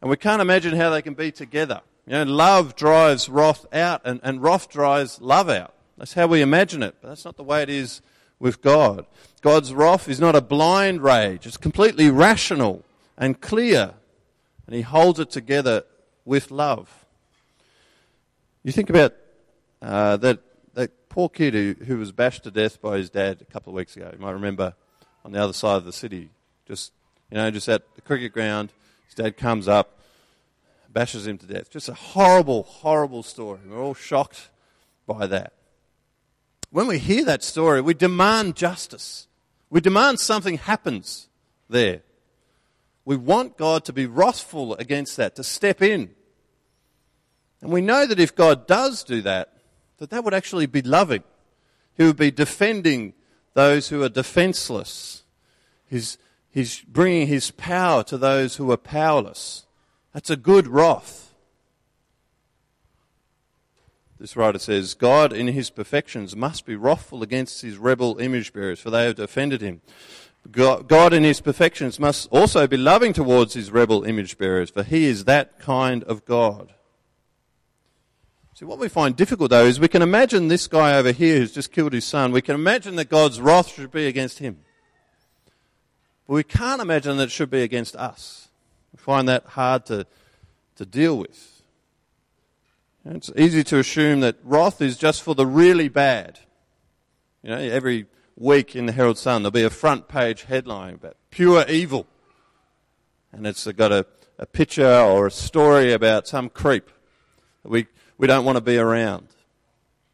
And 0.00 0.10
we 0.10 0.16
can't 0.16 0.42
imagine 0.42 0.76
how 0.76 0.90
they 0.90 1.02
can 1.02 1.14
be 1.14 1.32
together. 1.32 1.80
You 2.06 2.12
know, 2.12 2.22
love 2.24 2.76
drives 2.76 3.28
wrath 3.28 3.66
out, 3.72 4.02
and, 4.04 4.20
and 4.22 4.42
wrath 4.42 4.68
drives 4.68 5.20
love 5.20 5.48
out. 5.48 5.74
That's 5.96 6.14
how 6.14 6.26
we 6.26 6.42
imagine 6.42 6.82
it, 6.82 6.96
but 7.00 7.08
that's 7.08 7.24
not 7.24 7.36
the 7.36 7.44
way 7.44 7.62
it 7.62 7.70
is 7.70 8.02
with 8.38 8.60
God. 8.60 9.06
God's 9.40 9.72
wrath 9.72 10.08
is 10.08 10.20
not 10.20 10.34
a 10.34 10.40
blind 10.40 11.02
rage, 11.02 11.46
it's 11.46 11.56
completely 11.56 12.10
rational 12.10 12.84
and 13.16 13.40
clear, 13.40 13.94
and 14.66 14.74
He 14.74 14.82
holds 14.82 15.18
it 15.18 15.30
together 15.30 15.84
with 16.24 16.50
love. 16.50 17.04
You 18.62 18.72
think 18.72 18.90
about 18.90 19.14
uh, 19.82 20.16
that, 20.18 20.40
that 20.72 21.08
poor 21.10 21.28
kid 21.28 21.54
who, 21.54 21.74
who 21.84 21.98
was 21.98 22.12
bashed 22.12 22.44
to 22.44 22.50
death 22.50 22.80
by 22.80 22.96
his 22.96 23.10
dad 23.10 23.42
a 23.42 23.44
couple 23.44 23.70
of 23.70 23.76
weeks 23.76 23.96
ago. 23.96 24.10
You 24.12 24.18
might 24.18 24.32
remember 24.32 24.74
on 25.24 25.32
the 25.32 25.42
other 25.42 25.52
side 25.52 25.76
of 25.76 25.84
the 25.84 25.92
city, 25.92 26.30
just, 26.66 26.92
you 27.30 27.36
know, 27.36 27.50
just 27.50 27.68
at 27.68 27.82
the 27.94 28.00
cricket 28.00 28.32
ground. 28.32 28.72
His 29.06 29.14
dad 29.14 29.36
comes 29.36 29.68
up, 29.68 29.98
bashes 30.94 31.26
him 31.26 31.36
to 31.38 31.46
death. 31.46 31.70
Just 31.70 31.90
a 31.90 31.94
horrible, 31.94 32.62
horrible 32.62 33.22
story. 33.22 33.60
We're 33.68 33.82
all 33.82 33.94
shocked 33.94 34.48
by 35.06 35.26
that. 35.26 35.52
When 36.70 36.86
we 36.86 36.98
hear 36.98 37.24
that 37.26 37.42
story, 37.42 37.82
we 37.82 37.92
demand 37.92 38.56
justice. 38.56 39.28
We 39.68 39.80
demand 39.80 40.20
something 40.20 40.56
happens 40.56 41.28
there. 41.68 42.02
We 43.04 43.16
want 43.16 43.58
God 43.58 43.84
to 43.84 43.92
be 43.92 44.06
wrathful 44.06 44.74
against 44.76 45.16
that, 45.18 45.36
to 45.36 45.44
step 45.44 45.82
in. 45.82 46.14
And 47.60 47.70
we 47.70 47.80
know 47.80 48.06
that 48.06 48.20
if 48.20 48.34
God 48.34 48.66
does 48.66 49.04
do 49.04 49.20
that, 49.22 49.52
that 49.98 50.10
that 50.10 50.24
would 50.24 50.34
actually 50.34 50.66
be 50.66 50.82
loving. 50.82 51.22
He 51.96 52.04
would 52.04 52.16
be 52.16 52.30
defending 52.30 53.14
those 53.54 53.88
who 53.88 54.02
are 54.02 54.08
defenseless. 54.08 55.22
He's, 55.86 56.18
he's 56.50 56.80
bringing 56.80 57.26
his 57.26 57.50
power 57.50 58.02
to 58.04 58.18
those 58.18 58.56
who 58.56 58.70
are 58.72 58.76
powerless. 58.76 59.63
That's 60.14 60.30
a 60.30 60.36
good 60.36 60.68
wrath. 60.68 61.34
This 64.18 64.36
writer 64.36 64.60
says, 64.60 64.94
God 64.94 65.32
in 65.32 65.48
his 65.48 65.68
perfections 65.68 66.34
must 66.36 66.64
be 66.64 66.76
wrathful 66.76 67.22
against 67.22 67.60
his 67.60 67.76
rebel 67.76 68.18
image 68.18 68.52
bearers, 68.52 68.80
for 68.80 68.90
they 68.90 69.04
have 69.04 69.18
offended 69.18 69.60
him. 69.60 69.82
God 70.50 71.12
in 71.12 71.24
his 71.24 71.40
perfections 71.40 71.98
must 71.98 72.28
also 72.30 72.66
be 72.66 72.76
loving 72.76 73.12
towards 73.12 73.54
his 73.54 73.70
rebel 73.70 74.04
image 74.04 74.38
bearers, 74.38 74.70
for 74.70 74.82
he 74.82 75.06
is 75.06 75.24
that 75.24 75.58
kind 75.58 76.04
of 76.04 76.24
God. 76.24 76.72
See, 78.54 78.64
what 78.64 78.78
we 78.78 78.88
find 78.88 79.16
difficult 79.16 79.50
though 79.50 79.64
is 79.64 79.80
we 79.80 79.88
can 79.88 80.02
imagine 80.02 80.46
this 80.46 80.68
guy 80.68 80.96
over 80.96 81.10
here 81.10 81.38
who's 81.38 81.52
just 81.52 81.72
killed 81.72 81.92
his 81.92 82.04
son, 82.04 82.30
we 82.30 82.40
can 82.40 82.54
imagine 82.54 82.94
that 82.96 83.08
God's 83.08 83.40
wrath 83.40 83.72
should 83.72 83.90
be 83.90 84.06
against 84.06 84.38
him. 84.38 84.60
But 86.28 86.34
we 86.34 86.44
can't 86.44 86.80
imagine 86.80 87.16
that 87.16 87.24
it 87.24 87.30
should 87.32 87.50
be 87.50 87.62
against 87.62 87.96
us. 87.96 88.43
We 88.94 88.98
find 88.98 89.28
that 89.28 89.44
hard 89.44 89.86
to, 89.86 90.06
to 90.76 90.86
deal 90.86 91.18
with. 91.18 91.62
It's 93.04 93.30
easy 93.36 93.64
to 93.64 93.78
assume 93.78 94.20
that 94.20 94.36
wrath 94.44 94.80
is 94.80 94.96
just 94.96 95.22
for 95.22 95.34
the 95.34 95.46
really 95.46 95.88
bad. 95.88 96.38
You 97.42 97.50
know, 97.50 97.58
every 97.58 98.06
week 98.36 98.74
in 98.74 98.86
the 98.86 98.92
Herald 98.92 99.18
Sun 99.18 99.42
there'll 99.42 99.50
be 99.50 99.64
a 99.64 99.70
front 99.70 100.06
page 100.08 100.44
headline 100.44 100.94
about 100.94 101.16
pure 101.30 101.66
evil. 101.68 102.06
And 103.32 103.46
it's 103.46 103.66
got 103.72 103.90
a, 103.90 104.06
a 104.38 104.46
picture 104.46 105.00
or 105.00 105.26
a 105.26 105.30
story 105.30 105.92
about 105.92 106.28
some 106.28 106.48
creep 106.48 106.88
that 107.62 107.68
we 107.68 107.88
we 108.16 108.28
don't 108.28 108.44
want 108.44 108.56
to 108.56 108.62
be 108.62 108.78
around, 108.78 109.26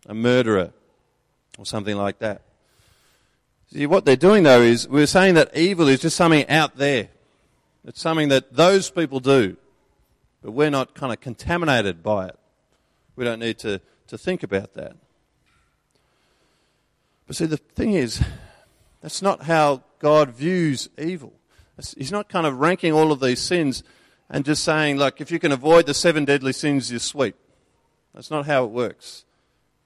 a 0.07 0.15
murderer, 0.15 0.73
or 1.59 1.67
something 1.67 1.97
like 1.97 2.19
that. 2.21 2.43
See, 3.73 3.87
what 3.87 4.05
they're 4.05 4.17
doing 4.17 4.43
though 4.43 4.63
is 4.63 4.89
we're 4.89 5.07
saying 5.07 5.35
that 5.35 5.55
evil 5.57 5.87
is 5.87 6.01
just 6.01 6.17
something 6.17 6.49
out 6.49 6.77
there. 6.77 7.11
It's 7.85 8.01
something 8.01 8.29
that 8.29 8.55
those 8.55 8.91
people 8.91 9.21
do, 9.21 9.57
but 10.43 10.53
we're 10.53 10.71
not 10.71 10.95
kind 10.95 11.13
of 11.13 11.21
contaminated 11.21 12.03
by 12.03 12.29
it. 12.29 12.39
We 13.17 13.25
don't 13.25 13.41
need 13.41 13.59
to, 13.61 13.81
to 14.09 14.19
think 14.19 14.43
about 14.43 14.75
that. 14.75 14.97
But 17.27 17.37
see, 17.37 17.47
the 17.47 17.57
thing 17.57 17.95
is, 17.95 18.23
that's 19.01 19.23
not 19.23 19.45
how 19.45 19.83
God 19.99 20.31
views 20.31 20.89
evil. 20.99 21.33
He's 21.97 22.13
not 22.13 22.29
kind 22.29 22.47
of 22.47 22.59
ranking 22.59 22.93
all 22.93 23.13
of 23.13 23.21
these 23.21 23.41
sins 23.41 23.83
and 24.29 24.45
just 24.45 24.63
saying, 24.63 24.97
like, 24.99 25.21
if 25.21 25.31
you 25.31 25.39
can 25.39 25.53
avoid 25.53 25.87
the 25.87 25.95
seven 25.95 26.25
deadly 26.25 26.53
sins, 26.53 26.91
you're 26.91 27.01
sweet. 27.01 27.35
That's 28.15 28.31
not 28.31 28.47
how 28.47 28.65
it 28.65 28.71
works. 28.71 29.25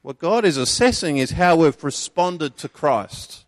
What 0.02 0.18
God 0.18 0.44
is 0.44 0.56
assessing 0.56 1.18
is 1.18 1.32
how 1.32 1.56
we've 1.56 1.82
responded 1.82 2.56
to 2.58 2.68
Christ. 2.68 3.44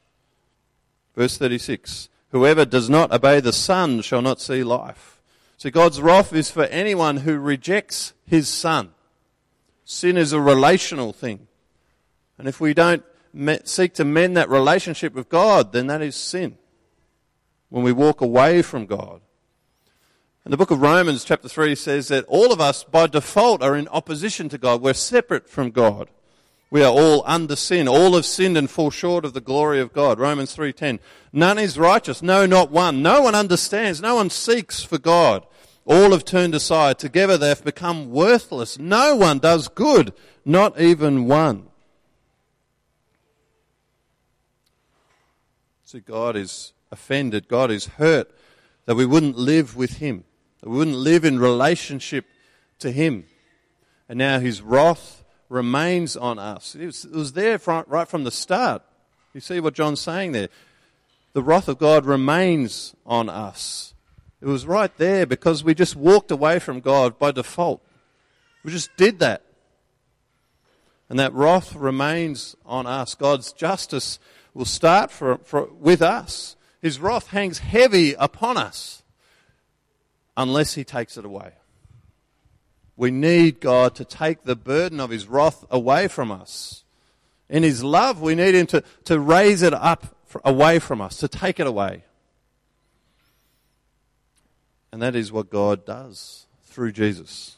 Verse 1.14 1.36
36 1.36 2.08
Whoever 2.36 2.66
does 2.66 2.90
not 2.90 3.12
obey 3.12 3.40
the 3.40 3.50
Son 3.50 4.02
shall 4.02 4.20
not 4.20 4.42
see 4.42 4.62
life. 4.62 5.22
So 5.56 5.70
God's 5.70 6.02
wrath 6.02 6.34
is 6.34 6.50
for 6.50 6.64
anyone 6.64 7.16
who 7.16 7.38
rejects 7.38 8.12
his 8.26 8.46
Son. 8.46 8.90
Sin 9.86 10.18
is 10.18 10.34
a 10.34 10.40
relational 10.40 11.14
thing. 11.14 11.48
And 12.36 12.46
if 12.46 12.60
we 12.60 12.74
don't 12.74 13.02
seek 13.64 13.94
to 13.94 14.04
mend 14.04 14.36
that 14.36 14.50
relationship 14.50 15.14
with 15.14 15.30
God, 15.30 15.72
then 15.72 15.86
that 15.86 16.02
is 16.02 16.14
sin. 16.14 16.58
When 17.70 17.82
we 17.82 17.92
walk 17.92 18.20
away 18.20 18.60
from 18.60 18.84
God. 18.84 19.22
And 20.44 20.52
the 20.52 20.58
book 20.58 20.70
of 20.70 20.82
Romans, 20.82 21.24
chapter 21.24 21.48
3, 21.48 21.74
says 21.74 22.08
that 22.08 22.26
all 22.26 22.52
of 22.52 22.60
us, 22.60 22.84
by 22.84 23.06
default, 23.06 23.62
are 23.62 23.74
in 23.74 23.88
opposition 23.88 24.50
to 24.50 24.58
God. 24.58 24.82
We're 24.82 24.92
separate 24.92 25.48
from 25.48 25.70
God. 25.70 26.10
We 26.70 26.82
are 26.82 26.92
all 26.92 27.22
under 27.26 27.54
sin. 27.54 27.86
All 27.86 28.14
have 28.14 28.26
sinned 28.26 28.56
and 28.56 28.68
fall 28.68 28.90
short 28.90 29.24
of 29.24 29.34
the 29.34 29.40
glory 29.40 29.80
of 29.80 29.92
God. 29.92 30.18
Romans 30.18 30.54
3:10. 30.54 30.98
None 31.32 31.58
is 31.58 31.78
righteous, 31.78 32.22
no 32.22 32.44
not 32.46 32.70
one. 32.70 33.02
No 33.02 33.22
one 33.22 33.34
understands, 33.34 34.00
no 34.00 34.16
one 34.16 34.30
seeks 34.30 34.82
for 34.82 34.98
God. 34.98 35.46
All 35.84 36.10
have 36.10 36.24
turned 36.24 36.54
aside. 36.54 36.98
Together 36.98 37.38
they 37.38 37.48
have 37.48 37.64
become 37.64 38.10
worthless. 38.10 38.78
No 38.78 39.14
one 39.14 39.38
does 39.38 39.68
good, 39.68 40.12
not 40.44 40.80
even 40.80 41.26
one. 41.26 41.68
See, 45.84 46.00
God 46.00 46.34
is 46.34 46.72
offended. 46.90 47.46
God 47.46 47.70
is 47.70 47.86
hurt 47.86 48.28
that 48.86 48.96
we 48.96 49.06
wouldn't 49.06 49.38
live 49.38 49.76
with 49.76 49.98
Him. 49.98 50.24
We 50.64 50.78
wouldn't 50.78 50.96
live 50.96 51.24
in 51.24 51.38
relationship 51.38 52.24
to 52.80 52.90
Him. 52.90 53.24
And 54.08 54.18
now 54.18 54.40
His 54.40 54.62
wrath 54.62 55.22
remains 55.48 56.16
on 56.16 56.38
us. 56.38 56.74
It 56.74 56.86
was, 56.86 57.04
it 57.04 57.12
was 57.12 57.32
there 57.32 57.58
from, 57.58 57.84
right 57.86 58.08
from 58.08 58.24
the 58.24 58.30
start. 58.30 58.82
You 59.32 59.40
see 59.40 59.60
what 59.60 59.74
John's 59.74 60.00
saying 60.00 60.32
there? 60.32 60.48
The 61.32 61.42
wrath 61.42 61.68
of 61.68 61.78
God 61.78 62.06
remains 62.06 62.94
on 63.04 63.28
us. 63.28 63.94
It 64.40 64.46
was 64.46 64.66
right 64.66 64.94
there 64.96 65.26
because 65.26 65.62
we 65.62 65.74
just 65.74 65.96
walked 65.96 66.30
away 66.30 66.58
from 66.58 66.80
God 66.80 67.18
by 67.18 67.32
default. 67.32 67.82
We 68.64 68.72
just 68.72 68.90
did 68.96 69.18
that. 69.20 69.42
And 71.08 71.18
that 71.18 71.32
wrath 71.32 71.74
remains 71.74 72.56
on 72.64 72.86
us. 72.86 73.14
God's 73.14 73.52
justice 73.52 74.18
will 74.54 74.64
start 74.64 75.10
for, 75.10 75.38
for, 75.38 75.66
with 75.66 76.02
us. 76.02 76.56
His 76.82 76.98
wrath 76.98 77.28
hangs 77.28 77.58
heavy 77.58 78.14
upon 78.14 78.56
us 78.56 79.02
unless 80.36 80.74
he 80.74 80.84
takes 80.84 81.16
it 81.16 81.24
away. 81.24 81.52
We 82.96 83.10
need 83.10 83.60
God 83.60 83.94
to 83.96 84.04
take 84.04 84.44
the 84.44 84.56
burden 84.56 85.00
of 85.00 85.10
his 85.10 85.26
wrath 85.26 85.64
away 85.70 86.08
from 86.08 86.32
us. 86.32 86.84
In 87.48 87.62
his 87.62 87.84
love, 87.84 88.20
we 88.20 88.34
need 88.34 88.54
him 88.54 88.66
to, 88.68 88.82
to 89.04 89.20
raise 89.20 89.62
it 89.62 89.74
up 89.74 90.16
away 90.44 90.78
from 90.78 91.00
us, 91.00 91.18
to 91.18 91.28
take 91.28 91.60
it 91.60 91.66
away. 91.66 92.04
And 94.92 95.02
that 95.02 95.14
is 95.14 95.30
what 95.30 95.50
God 95.50 95.84
does 95.84 96.46
through 96.64 96.92
Jesus. 96.92 97.56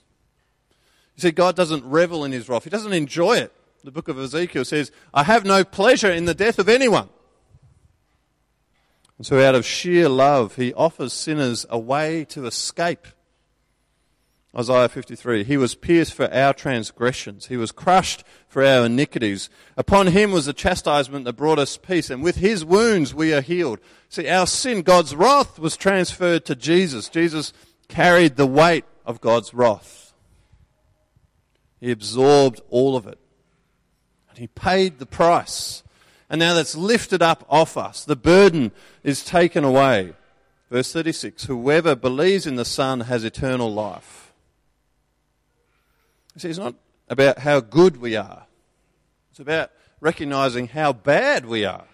You 1.16 1.22
see, 1.22 1.30
God 1.30 1.56
doesn't 1.56 1.84
revel 1.84 2.24
in 2.24 2.32
his 2.32 2.48
wrath, 2.48 2.64
he 2.64 2.70
doesn't 2.70 2.92
enjoy 2.92 3.38
it. 3.38 3.52
The 3.84 3.92
book 3.92 4.08
of 4.08 4.18
Ezekiel 4.18 4.64
says, 4.64 4.90
I 5.14 5.22
have 5.22 5.44
no 5.44 5.64
pleasure 5.64 6.10
in 6.10 6.24
the 6.24 6.34
death 6.34 6.58
of 6.58 6.68
anyone. 6.68 7.08
And 9.16 9.26
so, 9.26 9.40
out 9.40 9.54
of 9.54 9.64
sheer 9.64 10.08
love, 10.08 10.56
he 10.56 10.72
offers 10.74 11.12
sinners 11.12 11.64
a 11.70 11.78
way 11.78 12.24
to 12.26 12.46
escape. 12.46 13.06
Isaiah 14.58 14.88
53 14.88 15.44
He 15.44 15.56
was 15.56 15.74
pierced 15.74 16.14
for 16.14 16.32
our 16.32 16.52
transgressions, 16.52 17.46
he 17.46 17.56
was 17.56 17.72
crushed 17.72 18.24
for 18.48 18.64
our 18.64 18.86
iniquities. 18.86 19.48
Upon 19.76 20.08
him 20.08 20.32
was 20.32 20.46
the 20.46 20.52
chastisement 20.52 21.24
that 21.26 21.34
brought 21.34 21.58
us 21.58 21.76
peace, 21.76 22.10
and 22.10 22.22
with 22.22 22.36
his 22.36 22.64
wounds 22.64 23.14
we 23.14 23.32
are 23.32 23.40
healed. 23.40 23.78
See, 24.08 24.28
our 24.28 24.46
sin, 24.46 24.82
God's 24.82 25.14
wrath, 25.14 25.58
was 25.58 25.76
transferred 25.76 26.44
to 26.46 26.56
Jesus. 26.56 27.08
Jesus 27.08 27.52
carried 27.88 28.36
the 28.36 28.46
weight 28.46 28.84
of 29.06 29.20
God's 29.20 29.54
wrath, 29.54 30.12
he 31.80 31.90
absorbed 31.90 32.60
all 32.68 32.96
of 32.96 33.06
it, 33.06 33.18
and 34.28 34.38
he 34.38 34.48
paid 34.48 34.98
the 34.98 35.06
price 35.06 35.82
and 36.30 36.38
now 36.38 36.54
that's 36.54 36.76
lifted 36.76 37.22
up 37.22 37.44
off 37.48 37.76
us. 37.76 38.04
The 38.04 38.16
burden 38.16 38.72
is 39.02 39.24
taken 39.24 39.64
away. 39.64 40.12
Verse 40.70 40.92
36 40.92 41.44
Whoever 41.44 41.94
believes 41.94 42.46
in 42.46 42.56
the 42.56 42.64
Son 42.64 43.00
has 43.00 43.24
eternal 43.24 43.72
life. 43.72 44.27
See, 46.38 46.48
it's 46.48 46.58
not 46.58 46.74
about 47.08 47.40
how 47.40 47.60
good 47.60 48.00
we 48.00 48.16
are, 48.16 48.46
it's 49.30 49.40
about 49.40 49.70
recognizing 50.00 50.68
how 50.68 50.92
bad 50.92 51.46
we 51.46 51.64
are. 51.64 51.84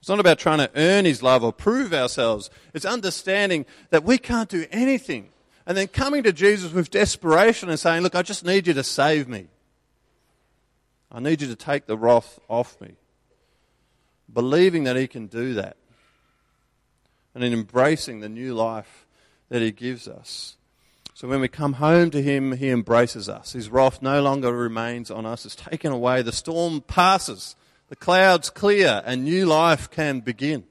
It's 0.00 0.08
not 0.08 0.18
about 0.18 0.40
trying 0.40 0.58
to 0.58 0.70
earn 0.74 1.04
his 1.04 1.22
love 1.22 1.44
or 1.44 1.52
prove 1.52 1.94
ourselves. 1.94 2.50
It's 2.74 2.84
understanding 2.84 3.66
that 3.90 4.02
we 4.02 4.18
can't 4.18 4.48
do 4.48 4.66
anything. 4.72 5.28
And 5.64 5.76
then 5.76 5.86
coming 5.86 6.24
to 6.24 6.32
Jesus 6.32 6.72
with 6.72 6.90
desperation 6.90 7.68
and 7.68 7.78
saying, 7.78 8.02
Look, 8.02 8.16
I 8.16 8.22
just 8.22 8.44
need 8.44 8.66
you 8.66 8.74
to 8.74 8.82
save 8.82 9.28
me. 9.28 9.46
I 11.12 11.20
need 11.20 11.40
you 11.40 11.46
to 11.46 11.54
take 11.54 11.86
the 11.86 11.96
wrath 11.96 12.40
off 12.48 12.80
me. 12.80 12.96
Believing 14.32 14.84
that 14.84 14.96
he 14.96 15.06
can 15.06 15.28
do 15.28 15.54
that. 15.54 15.76
And 17.32 17.44
in 17.44 17.52
embracing 17.52 18.18
the 18.18 18.28
new 18.28 18.54
life 18.54 19.06
that 19.50 19.62
he 19.62 19.70
gives 19.70 20.08
us. 20.08 20.56
So 21.22 21.28
when 21.28 21.40
we 21.40 21.46
come 21.46 21.74
home 21.74 22.10
to 22.10 22.20
him, 22.20 22.50
he 22.50 22.68
embraces 22.68 23.28
us. 23.28 23.52
His 23.52 23.70
wrath 23.70 24.02
no 24.02 24.20
longer 24.20 24.52
remains 24.52 25.08
on 25.08 25.24
us. 25.24 25.46
It's 25.46 25.54
taken 25.54 25.92
away. 25.92 26.22
The 26.22 26.32
storm 26.32 26.80
passes. 26.80 27.54
The 27.90 27.94
clouds 27.94 28.50
clear 28.50 29.00
and 29.06 29.22
new 29.22 29.46
life 29.46 29.88
can 29.88 30.18
begin. 30.18 30.64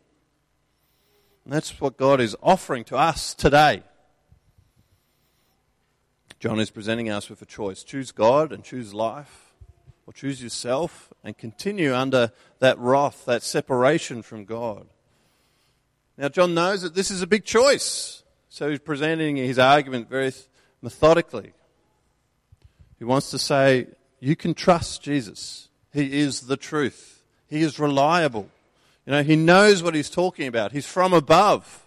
And 1.45 1.53
that's 1.53 1.79
what 1.79 1.95
God 1.95 2.19
is 2.19 2.35
offering 2.43 2.83
to 2.83 2.97
us 2.97 3.33
today. 3.33 3.83
John 6.41 6.59
is 6.59 6.69
presenting 6.69 7.09
us 7.09 7.29
with 7.29 7.41
a 7.41 7.45
choice 7.45 7.81
choose 7.81 8.11
God 8.11 8.51
and 8.51 8.61
choose 8.61 8.93
life, 8.93 9.53
or 10.05 10.11
choose 10.11 10.43
yourself 10.43 11.13
and 11.23 11.37
continue 11.37 11.95
under 11.95 12.33
that 12.59 12.77
wrath, 12.77 13.23
that 13.23 13.43
separation 13.43 14.21
from 14.21 14.43
God. 14.43 14.85
Now, 16.17 16.27
John 16.27 16.53
knows 16.53 16.81
that 16.81 16.93
this 16.93 17.09
is 17.09 17.21
a 17.21 17.27
big 17.27 17.45
choice, 17.45 18.20
so 18.51 18.69
he's 18.69 18.79
presenting 18.79 19.37
his 19.37 19.57
argument 19.57 20.09
very 20.09 20.33
methodically. 20.81 21.53
He 22.99 23.05
wants 23.05 23.31
to 23.31 23.39
say, 23.39 23.87
You 24.19 24.35
can 24.35 24.53
trust 24.53 25.01
Jesus. 25.01 25.69
He 25.93 26.19
is 26.19 26.41
the 26.41 26.57
truth. 26.57 27.23
He 27.47 27.61
is 27.61 27.79
reliable. 27.79 28.49
You 29.05 29.13
know, 29.13 29.23
he 29.23 29.37
knows 29.37 29.81
what 29.81 29.95
he's 29.95 30.09
talking 30.09 30.47
about. 30.47 30.73
He's 30.73 30.85
from 30.85 31.13
above. 31.13 31.85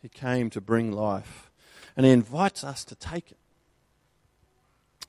He 0.00 0.08
came 0.08 0.48
to 0.50 0.60
bring 0.60 0.92
life. 0.92 1.50
And 1.96 2.06
he 2.06 2.12
invites 2.12 2.62
us 2.62 2.84
to 2.84 2.94
take 2.94 3.32
it. 3.32 3.38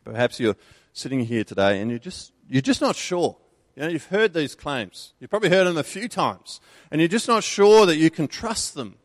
Perhaps 0.04 0.40
you're 0.40 0.58
sitting 0.94 1.20
here 1.20 1.44
today 1.44 1.80
and 1.80 1.92
you're 1.92 2.00
just, 2.00 2.32
you're 2.50 2.62
just 2.62 2.82
not 2.82 2.96
sure. 2.96 3.38
You 3.76 3.84
know, 3.84 3.90
you've 3.90 4.06
heard 4.06 4.34
these 4.34 4.56
claims. 4.56 5.14
You've 5.20 5.30
probably 5.30 5.50
heard 5.50 5.68
them 5.68 5.78
a 5.78 5.84
few 5.84 6.08
times. 6.08 6.62
And 6.92 7.02
you're 7.02 7.10
just 7.10 7.28
not 7.28 7.44
sure 7.44 7.86
that 7.86 7.98
you 7.98 8.10
can 8.10 8.28
trust 8.28 8.74
them. 8.74 8.96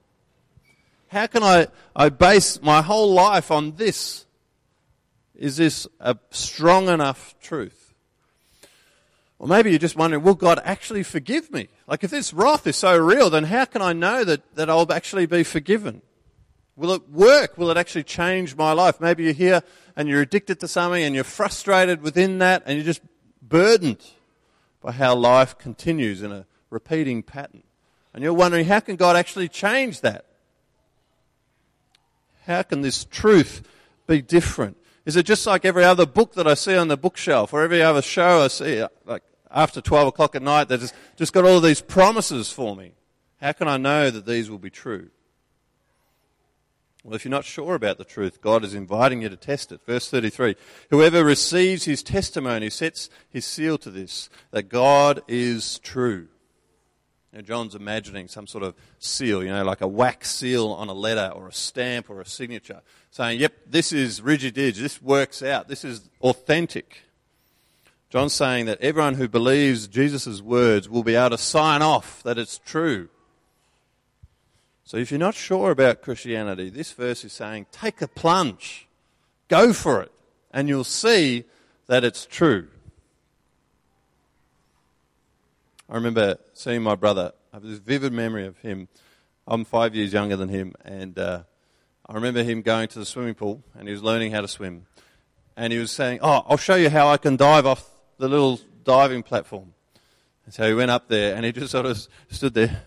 How 1.09 1.27
can 1.27 1.43
I, 1.43 1.67
I 1.95 2.09
base 2.09 2.63
my 2.63 2.83
whole 2.83 3.13
life 3.13 3.51
on 3.51 3.73
this? 3.73 4.27
Is 5.35 5.57
this 5.57 5.89
a 5.99 6.17
strong 6.31 6.89
enough 6.89 7.35
truth? 7.41 7.95
Or 9.41 9.49
maybe 9.49 9.71
you're 9.71 9.79
just 9.81 9.97
wondering, 9.97 10.23
will 10.23 10.35
God 10.35 10.61
actually 10.65 11.03
forgive 11.03 11.51
me? 11.51 11.69
Like 11.89 12.05
if 12.05 12.13
this 12.13 12.33
wrath 12.33 12.67
is 12.67 12.77
so 12.77 12.97
real, 12.97 13.29
then 13.29 13.45
how 13.45 13.65
can 13.65 13.83
I 13.83 13.93
know 13.93 14.23
that, 14.23 14.55
that 14.55 14.71
I'll 14.71 14.93
actually 14.93 15.27
be 15.27 15.43
forgiven? 15.43 16.03
Will 16.77 16.93
it 16.93 17.11
work? 17.11 17.59
Will 17.59 17.71
it 17.71 17.77
actually 17.77 18.05
change 18.05 18.55
my 18.55 18.73
life? 18.73 19.01
Maybe 19.01 19.25
you're 19.25 19.33
here 19.33 19.63
and 19.97 20.09
you're 20.09 20.21
addicted 20.21 20.61
to 20.61 20.69
something 20.69 21.03
and 21.03 21.15
you're 21.15 21.25
frustrated 21.25 22.03
within 22.03 22.39
that 22.39 22.63
and 22.67 22.77
you're 22.77 22.85
just 22.85 23.03
burdened 23.43 24.05
by 24.81 24.93
how 24.93 25.14
life 25.14 25.59
continues 25.59 26.23
in 26.23 26.33
a 26.33 26.47
repeating 26.71 27.23
pattern. 27.23 27.62
And 28.12 28.23
you're 28.23 28.35
wondering, 28.35 28.66
how 28.66 28.81
can 28.81 28.97
God 28.97 29.16
actually 29.16 29.49
change 29.49 30.01
that? 30.01 30.25
How 32.47 32.62
can 32.62 32.81
this 32.81 33.05
truth 33.05 33.62
be 34.07 34.23
different? 34.23 34.77
Is 35.07 35.16
it 35.16 35.25
just 35.25 35.47
like 35.47 35.64
every 35.64 35.85
other 35.85 36.07
book 36.07 36.35
that 36.35 36.47
I 36.47 36.55
see 36.55 36.77
on 36.77 36.88
the 36.88 36.97
bookshelf 36.97 37.53
or 37.53 37.62
every 37.62 37.83
other 37.83 38.03
show 38.03 38.43
I 38.43 38.49
see, 38.49 38.81
uh, 38.81 38.88
like 39.05 39.23
after 39.51 39.81
12 39.81 40.09
o'clock 40.09 40.35
at 40.35 40.43
night, 40.43 40.69
that 40.69 40.81
has 40.81 40.93
just 41.16 41.33
got 41.33 41.45
all 41.45 41.61
these 41.61 41.81
promises 41.81 42.51
for 42.51 42.75
me? 42.75 42.93
How 43.40 43.53
can 43.53 43.69
I 43.69 43.77
know 43.77 44.11
that 44.11 44.27
these 44.27 44.51
will 44.51 44.59
be 44.59 44.71
true? 44.71 45.11
Well, 47.05 47.15
if 47.15 47.25
you're 47.25 47.31
not 47.31 47.47
sure 47.47 47.75
about 47.75 47.97
the 47.97 48.05
truth, 48.05 48.43
God 48.43 48.63
is 48.63 48.75
inviting 48.75 49.23
you 49.23 49.31
to 49.31 49.37
test 49.37 49.73
it. 49.73 49.81
Verse 49.87 50.11
33 50.11 50.55
Whoever 50.91 51.25
receives 51.25 51.85
his 51.85 52.03
testimony 52.03 52.69
sets 52.69 53.09
his 53.31 53.45
seal 53.45 53.79
to 53.79 53.91
this, 53.91 54.29
that 54.51 54.65
God 54.65 55.23
is 55.27 55.79
true. 55.79 56.29
Now, 57.33 57.43
John's 57.43 57.77
imagining 57.77 58.27
some 58.27 58.47
sort 58.47 58.65
of 58.65 58.75
seal, 58.99 59.43
you 59.45 59.51
know, 59.51 59.65
like 59.65 59.81
a 59.81 59.87
wax 59.87 60.31
seal 60.31 60.69
on 60.73 60.89
a 60.89 60.93
letter 60.93 61.33
or 61.33 61.49
a 61.49 61.53
stamp 61.53 62.11
or 62.11 62.21
a 62.21 62.27
signature, 62.27 62.83
saying, 63.13 63.39
yep, 63.39 63.53
this 63.67 63.93
is 63.93 64.21
rigid 64.21 64.59
edge, 64.59 64.79
this 64.79 65.01
works 65.01 65.43
out, 65.43 65.69
this 65.69 65.85
is 65.85 66.11
authentic. 66.21 67.03
John's 68.11 68.33
saying 68.33 68.67
that 68.67 68.81
everyone 68.81 69.15
who 69.15 69.29
believes 69.29 69.87
Jesus' 69.87 70.43
words 70.43 70.89
will 70.89 71.05
be 71.05 71.15
able 71.15 71.31
to 71.31 71.39
sign 71.39 71.81
off 71.83 72.21
that 72.25 72.37
it's 72.37 72.59
true. 72.59 73.09
So 74.90 74.96
if 74.96 75.12
you're 75.12 75.20
not 75.20 75.37
sure 75.37 75.70
about 75.70 76.03
Christianity, 76.03 76.68
this 76.68 76.90
verse 76.90 77.24
is 77.24 77.33
saying, 77.33 77.66
take 77.70 78.03
a 78.03 78.09
plunge, 78.09 78.88
go 79.46 79.72
for 79.72 80.03
it, 80.03 80.11
and 80.50 80.68
you'll 80.68 80.83
see 80.83 81.44
that 81.87 82.03
it's 82.03 82.26
true. 82.26 82.66
I 85.88 85.94
remember 85.94 86.38
seeing 86.55 86.83
my 86.83 86.96
brother. 86.96 87.31
I 87.53 87.57
have 87.59 87.62
this 87.62 87.79
vivid 87.79 88.12
memory 88.12 88.44
of 88.46 88.59
him. 88.59 88.88
I'm 89.46 89.64
five 89.64 89.94
years 89.94 90.12
younger 90.12 90.35
than 90.35 90.48
him, 90.48 90.74
and 90.85 91.16
uh, 91.16 91.44
I 92.05 92.14
remember 92.14 92.42
him 92.42 92.61
going 92.61 92.88
to 92.88 92.98
the 92.98 93.07
swimming 93.07 93.35
pool 93.35 93.62
and 93.79 93.87
he 93.87 93.92
was 93.92 94.03
learning 94.03 94.33
how 94.33 94.40
to 94.40 94.48
swim. 94.48 94.87
And 95.57 95.72
he 95.72 95.79
was 95.79 95.92
saying, 95.92 96.18
Oh, 96.20 96.42
I'll 96.48 96.57
show 96.57 96.74
you 96.74 96.90
how 96.90 97.07
I 97.07 97.16
can 97.16 97.37
dive 97.37 97.64
off 97.64 97.88
the 98.18 98.29
little 98.29 98.59
diving 98.83 99.22
platform. 99.22 99.72
And 100.46 100.53
so 100.53 100.66
he 100.66 100.74
went 100.74 100.90
up 100.90 101.07
there 101.07 101.37
and 101.37 101.44
he 101.44 101.53
just 101.53 101.70
sort 101.70 101.87
of 101.87 102.09
stood 102.29 102.55
there 102.55 102.87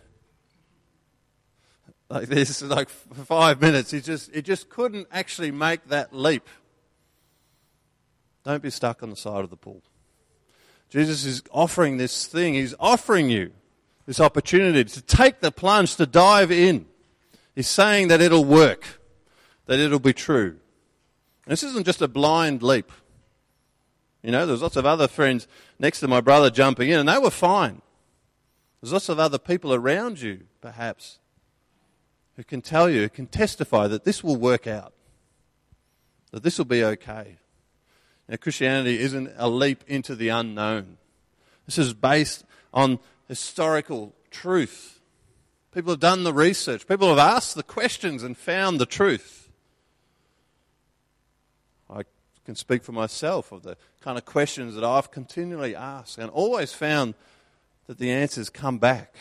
like 2.14 2.28
this, 2.28 2.62
like 2.62 2.90
for 2.90 3.26
five 3.26 3.60
minutes. 3.60 3.92
He 3.92 4.00
just, 4.00 4.34
he 4.34 4.42
just 4.42 4.70
couldn't 4.70 5.08
actually 5.12 5.52
make 5.52 5.88
that 5.88 6.14
leap. 6.14 6.48
Don't 8.44 8.62
be 8.62 8.70
stuck 8.70 9.02
on 9.02 9.10
the 9.10 9.16
side 9.16 9.44
of 9.44 9.50
the 9.50 9.58
pool. 9.58 9.82
Jesus 10.90 11.26
is 11.26 11.42
offering 11.52 11.98
this 11.98 12.28
thing. 12.28 12.54
He's 12.54 12.76
offering 12.80 13.30
you 13.30 13.52
this 14.06 14.20
opportunity 14.20 14.84
to 14.84 15.02
take 15.02 15.40
the 15.40 15.52
plunge, 15.52 15.96
to 15.96 16.06
dive 16.06 16.52
in. 16.52 16.86
He's 17.56 17.68
saying 17.68 18.10
that 18.10 18.22
it'll 18.22 18.46
work, 18.46 19.02
that 19.66 19.80
it'll 19.80 20.00
be 20.00 20.14
true. 20.14 20.58
This 21.48 21.64
isn't 21.64 21.86
just 21.86 22.02
a 22.02 22.08
blind 22.08 22.62
leap. 22.62 22.92
You 24.22 24.32
know, 24.32 24.46
there's 24.46 24.62
lots 24.62 24.76
of 24.76 24.86
other 24.86 25.08
friends 25.08 25.48
next 25.80 26.00
to 26.02 26.08
my 26.08 26.22
brother 26.22 26.50
jumping 26.50 26.90
in, 26.90 27.00
and 27.00 27.10
they 27.10 27.18
were 27.18 27.32
fine. 27.32 27.82
There's 28.82 28.94
lots 28.94 29.10
of 29.10 29.20
other 29.20 29.38
people 29.40 29.74
around 29.74 30.22
you, 30.22 30.42
perhaps, 30.62 31.20
who 32.36 32.44
can 32.44 32.62
tell 32.62 32.90
you, 32.90 33.02
who 33.02 33.10
can 33.10 33.28
testify 33.28 33.88
that 33.88 34.04
this 34.04 34.24
will 34.24 34.36
work 34.36 34.68
out, 34.68 34.94
that 36.32 36.44
this 36.44 36.58
will 36.58 36.66
be 36.66 36.84
okay. 36.84 37.38
Now, 38.28 38.38
Christianity 38.38 39.00
isn't 39.00 39.32
a 39.38 39.50
leap 39.50 39.84
into 39.88 40.16
the 40.16 40.30
unknown. 40.30 40.98
This 41.66 41.78
is 41.78 41.94
based 41.94 42.46
on 42.74 43.00
historical 43.28 44.14
truth. 44.32 45.00
People 45.74 45.92
have 45.92 46.00
done 46.00 46.24
the 46.24 46.34
research. 46.34 46.88
People 46.88 47.10
have 47.10 47.18
asked 47.18 47.56
the 47.56 47.64
questions 47.64 48.24
and 48.24 48.38
found 48.38 48.80
the 48.80 48.86
truth. 48.86 49.50
I 51.90 52.04
can 52.46 52.56
speak 52.56 52.84
for 52.84 52.92
myself 52.92 53.52
of 53.52 53.64
the 53.64 53.78
kind 54.02 54.18
of 54.18 54.26
questions 54.26 54.76
that 54.76 54.84
I've 54.84 55.12
continually 55.12 55.76
asked 55.76 56.18
and 56.18 56.30
always 56.30 56.74
found 56.74 57.14
that 57.88 57.98
the 57.98 58.12
answers 58.12 58.50
come 58.50 58.78
back. 58.78 59.16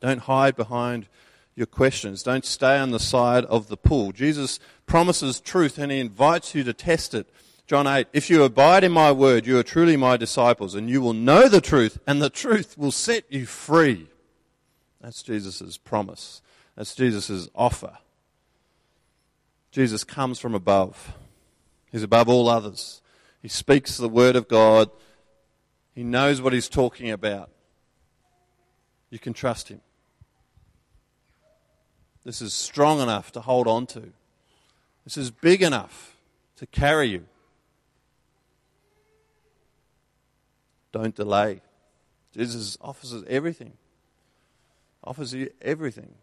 Don't 0.00 0.20
hide 0.20 0.56
behind 0.56 1.06
your 1.54 1.66
questions. 1.66 2.22
Don't 2.22 2.44
stay 2.44 2.78
on 2.78 2.90
the 2.90 2.98
side 2.98 3.44
of 3.46 3.68
the 3.68 3.76
pool. 3.76 4.12
Jesus 4.12 4.58
promises 4.86 5.40
truth 5.40 5.78
and 5.78 5.92
he 5.92 6.00
invites 6.00 6.54
you 6.54 6.64
to 6.64 6.72
test 6.72 7.14
it. 7.14 7.28
John 7.66 7.86
8, 7.86 8.08
if 8.12 8.28
you 8.28 8.42
abide 8.42 8.84
in 8.84 8.92
my 8.92 9.12
word, 9.12 9.46
you 9.46 9.58
are 9.58 9.62
truly 9.62 9.96
my 9.96 10.16
disciples, 10.16 10.74
and 10.74 10.90
you 10.90 11.00
will 11.00 11.14
know 11.14 11.48
the 11.48 11.60
truth, 11.60 11.98
and 12.06 12.20
the 12.20 12.28
truth 12.28 12.76
will 12.76 12.90
set 12.90 13.24
you 13.32 13.46
free. 13.46 14.08
That's 15.00 15.22
Jesus' 15.22 15.78
promise. 15.78 16.42
That's 16.76 16.94
Jesus' 16.94 17.48
offer. 17.54 17.98
Jesus 19.70 20.04
comes 20.04 20.38
from 20.38 20.54
above. 20.54 21.14
He's 21.90 22.02
above 22.02 22.28
all 22.28 22.48
others. 22.48 23.00
He 23.40 23.48
speaks 23.48 23.96
the 23.96 24.08
word 24.08 24.36
of 24.36 24.48
God. 24.48 24.90
He 25.94 26.02
knows 26.02 26.42
what 26.42 26.52
he's 26.52 26.68
talking 26.68 27.10
about. 27.10 27.50
You 29.08 29.18
can 29.18 29.32
trust 29.32 29.68
him. 29.68 29.80
This 32.24 32.40
is 32.40 32.54
strong 32.54 33.00
enough 33.00 33.32
to 33.32 33.40
hold 33.40 33.66
on 33.66 33.86
to. 33.88 34.12
This 35.04 35.16
is 35.16 35.30
big 35.30 35.62
enough 35.62 36.16
to 36.56 36.66
carry 36.66 37.08
you. 37.08 37.24
Don't 40.92 41.14
delay. 41.14 41.62
Jesus 42.34 42.78
offers 42.80 43.12
us 43.12 43.24
everything. 43.28 43.72
Offers 45.02 45.34
you 45.34 45.50
everything. 45.60 46.14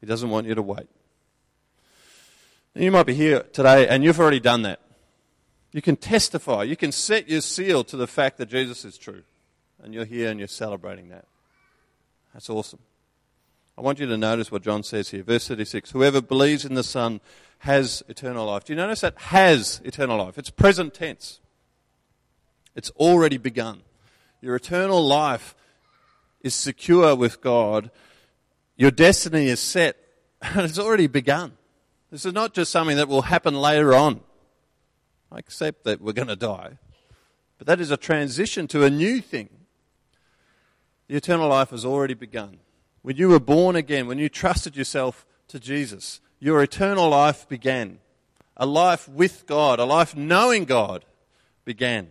He 0.00 0.06
doesn't 0.06 0.30
want 0.30 0.46
you 0.46 0.54
to 0.54 0.62
wait. 0.62 0.88
you 2.74 2.92
might 2.92 3.06
be 3.06 3.14
here 3.14 3.42
today 3.52 3.88
and 3.88 4.04
you've 4.04 4.20
already 4.20 4.40
done 4.40 4.62
that. 4.62 4.80
You 5.72 5.82
can 5.82 5.96
testify. 5.96 6.62
You 6.62 6.76
can 6.76 6.92
set 6.92 7.28
your 7.28 7.40
seal 7.40 7.82
to 7.84 7.96
the 7.96 8.06
fact 8.06 8.38
that 8.38 8.48
Jesus 8.48 8.84
is 8.84 8.96
true. 8.96 9.22
And 9.82 9.92
you're 9.92 10.04
here 10.04 10.30
and 10.30 10.38
you're 10.38 10.48
celebrating 10.48 11.08
that. 11.08 11.26
That's 12.32 12.48
awesome. 12.48 12.78
I 13.78 13.82
want 13.82 14.00
you 14.00 14.06
to 14.06 14.16
notice 14.16 14.50
what 14.50 14.62
John 14.62 14.82
says 14.82 15.10
here. 15.10 15.22
Verse 15.22 15.48
36 15.48 15.90
Whoever 15.90 16.20
believes 16.20 16.64
in 16.64 16.74
the 16.74 16.82
Son 16.82 17.20
has 17.60 18.02
eternal 18.08 18.46
life. 18.46 18.64
Do 18.64 18.72
you 18.72 18.76
notice 18.76 19.02
that? 19.02 19.18
Has 19.18 19.80
eternal 19.84 20.18
life. 20.18 20.38
It's 20.38 20.50
present 20.50 20.94
tense, 20.94 21.40
it's 22.74 22.90
already 22.90 23.38
begun. 23.38 23.82
Your 24.42 24.56
eternal 24.56 25.04
life 25.04 25.54
is 26.42 26.54
secure 26.54 27.16
with 27.16 27.40
God. 27.40 27.90
Your 28.76 28.90
destiny 28.90 29.46
is 29.46 29.60
set, 29.60 29.96
and 30.42 30.60
it's 30.60 30.78
already 30.78 31.06
begun. 31.06 31.52
This 32.10 32.24
is 32.24 32.32
not 32.32 32.54
just 32.54 32.70
something 32.70 32.98
that 32.98 33.08
will 33.08 33.22
happen 33.22 33.54
later 33.54 33.94
on. 33.94 34.20
I 35.32 35.38
accept 35.38 35.84
that 35.84 36.00
we're 36.00 36.12
going 36.12 36.28
to 36.28 36.36
die. 36.36 36.78
But 37.58 37.66
that 37.66 37.80
is 37.80 37.90
a 37.90 37.96
transition 37.96 38.68
to 38.68 38.84
a 38.84 38.90
new 38.90 39.20
thing. 39.20 39.48
The 41.08 41.16
eternal 41.16 41.48
life 41.48 41.70
has 41.70 41.84
already 41.84 42.14
begun. 42.14 42.58
When 43.06 43.16
you 43.16 43.28
were 43.28 43.38
born 43.38 43.76
again, 43.76 44.08
when 44.08 44.18
you 44.18 44.28
trusted 44.28 44.76
yourself 44.76 45.24
to 45.46 45.60
Jesus, 45.60 46.20
your 46.40 46.60
eternal 46.60 47.08
life 47.08 47.48
began. 47.48 48.00
A 48.56 48.66
life 48.66 49.08
with 49.08 49.46
God, 49.46 49.78
a 49.78 49.84
life 49.84 50.16
knowing 50.16 50.64
God 50.64 51.04
began. 51.64 52.10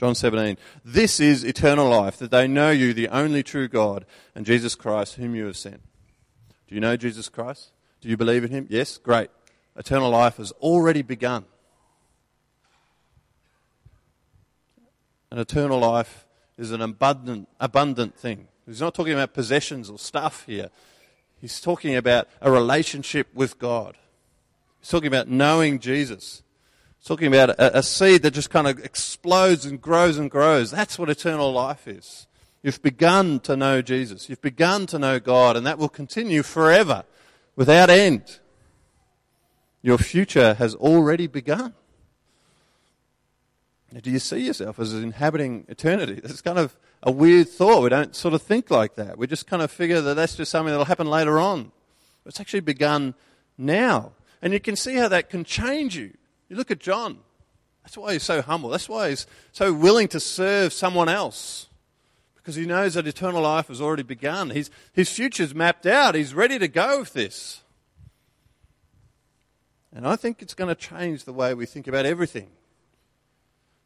John 0.00 0.16
17. 0.16 0.56
This 0.84 1.20
is 1.20 1.44
eternal 1.44 1.88
life, 1.88 2.16
that 2.16 2.32
they 2.32 2.48
know 2.48 2.72
you, 2.72 2.92
the 2.92 3.06
only 3.06 3.44
true 3.44 3.68
God, 3.68 4.04
and 4.34 4.44
Jesus 4.44 4.74
Christ, 4.74 5.14
whom 5.14 5.36
you 5.36 5.46
have 5.46 5.56
sent. 5.56 5.80
Do 6.66 6.74
you 6.74 6.80
know 6.80 6.96
Jesus 6.96 7.28
Christ? 7.28 7.70
Do 8.00 8.08
you 8.08 8.16
believe 8.16 8.42
in 8.42 8.50
him? 8.50 8.66
Yes? 8.68 8.98
Great. 8.98 9.30
Eternal 9.76 10.10
life 10.10 10.38
has 10.38 10.50
already 10.60 11.02
begun. 11.02 11.44
An 15.30 15.38
eternal 15.38 15.78
life 15.78 16.26
is 16.58 16.72
an 16.72 16.80
abundant, 16.80 17.48
abundant 17.60 18.16
thing. 18.16 18.48
He's 18.66 18.80
not 18.80 18.94
talking 18.94 19.12
about 19.12 19.34
possessions 19.34 19.90
or 19.90 19.98
stuff 19.98 20.44
here. 20.46 20.70
He's 21.40 21.60
talking 21.60 21.96
about 21.96 22.28
a 22.40 22.50
relationship 22.50 23.28
with 23.34 23.58
God. 23.58 23.96
He's 24.80 24.90
talking 24.90 25.08
about 25.08 25.28
knowing 25.28 25.78
Jesus. 25.78 26.42
He's 26.98 27.08
talking 27.08 27.28
about 27.28 27.50
a, 27.50 27.78
a 27.78 27.82
seed 27.82 28.22
that 28.22 28.32
just 28.32 28.50
kind 28.50 28.66
of 28.66 28.78
explodes 28.78 29.64
and 29.64 29.80
grows 29.80 30.18
and 30.18 30.30
grows. 30.30 30.70
That's 30.70 30.98
what 30.98 31.08
eternal 31.08 31.52
life 31.52 31.88
is. 31.88 32.26
You've 32.62 32.82
begun 32.82 33.40
to 33.40 33.56
know 33.56 33.80
Jesus. 33.80 34.28
You've 34.28 34.42
begun 34.42 34.86
to 34.86 34.98
know 34.98 35.18
God, 35.18 35.56
and 35.56 35.66
that 35.66 35.78
will 35.78 35.88
continue 35.88 36.42
forever 36.42 37.04
without 37.56 37.88
end. 37.88 38.38
Your 39.82 39.96
future 39.96 40.54
has 40.54 40.74
already 40.74 41.26
begun. 41.26 41.72
Do 43.98 44.10
you 44.10 44.20
see 44.20 44.46
yourself 44.46 44.78
as 44.78 44.94
inhabiting 44.94 45.64
eternity? 45.68 46.20
That's 46.22 46.42
kind 46.42 46.58
of 46.58 46.76
a 47.02 47.10
weird 47.10 47.48
thought. 47.48 47.82
We 47.82 47.88
don't 47.88 48.14
sort 48.14 48.34
of 48.34 48.42
think 48.42 48.70
like 48.70 48.94
that. 48.94 49.18
We 49.18 49.26
just 49.26 49.48
kind 49.48 49.62
of 49.62 49.70
figure 49.70 50.00
that 50.00 50.14
that's 50.14 50.36
just 50.36 50.52
something 50.52 50.70
that'll 50.70 50.84
happen 50.84 51.08
later 51.08 51.40
on. 51.40 51.72
It's 52.24 52.40
actually 52.40 52.60
begun 52.60 53.14
now. 53.58 54.12
And 54.42 54.52
you 54.52 54.60
can 54.60 54.76
see 54.76 54.94
how 54.94 55.08
that 55.08 55.28
can 55.28 55.44
change 55.44 55.96
you. 55.96 56.12
You 56.48 56.56
look 56.56 56.70
at 56.70 56.78
John. 56.78 57.18
That's 57.82 57.96
why 57.96 58.12
he's 58.12 58.22
so 58.22 58.42
humble. 58.42 58.70
That's 58.70 58.88
why 58.88 59.10
he's 59.10 59.26
so 59.50 59.72
willing 59.72 60.06
to 60.08 60.20
serve 60.20 60.72
someone 60.72 61.08
else. 61.08 61.66
Because 62.36 62.54
he 62.54 62.66
knows 62.66 62.94
that 62.94 63.06
eternal 63.06 63.42
life 63.42 63.68
has 63.68 63.80
already 63.80 64.02
begun. 64.04 64.50
His, 64.50 64.70
his 64.92 65.10
future's 65.10 65.54
mapped 65.54 65.86
out. 65.86 66.14
He's 66.14 66.32
ready 66.32 66.58
to 66.58 66.68
go 66.68 67.00
with 67.00 67.12
this. 67.12 67.62
And 69.92 70.06
I 70.06 70.14
think 70.14 70.40
it's 70.40 70.54
going 70.54 70.68
to 70.68 70.74
change 70.74 71.24
the 71.24 71.32
way 71.32 71.54
we 71.54 71.66
think 71.66 71.88
about 71.88 72.06
everything. 72.06 72.48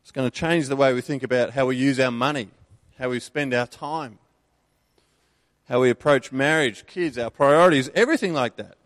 It's 0.05 0.13
going 0.13 0.31
to 0.31 0.39
change 0.39 0.69
the 0.69 0.77
way 0.77 0.93
we 0.93 1.01
think 1.01 1.23
about 1.23 1.53
how 1.53 1.65
we 1.65 1.77
use 1.77 1.99
our 1.99 2.11
money, 2.11 2.49
how 2.99 3.09
we 3.09 3.21
spend 3.21 3.55
our 3.55 3.67
time, 3.67 4.19
how 5.67 5.81
we 5.81 5.89
approach 5.89 6.31
marriage, 6.31 6.87
kids, 6.87 7.17
our 7.17 7.31
priorities, 7.31 7.89
everything 7.95 8.35
like 8.35 8.57
that. 8.57 8.77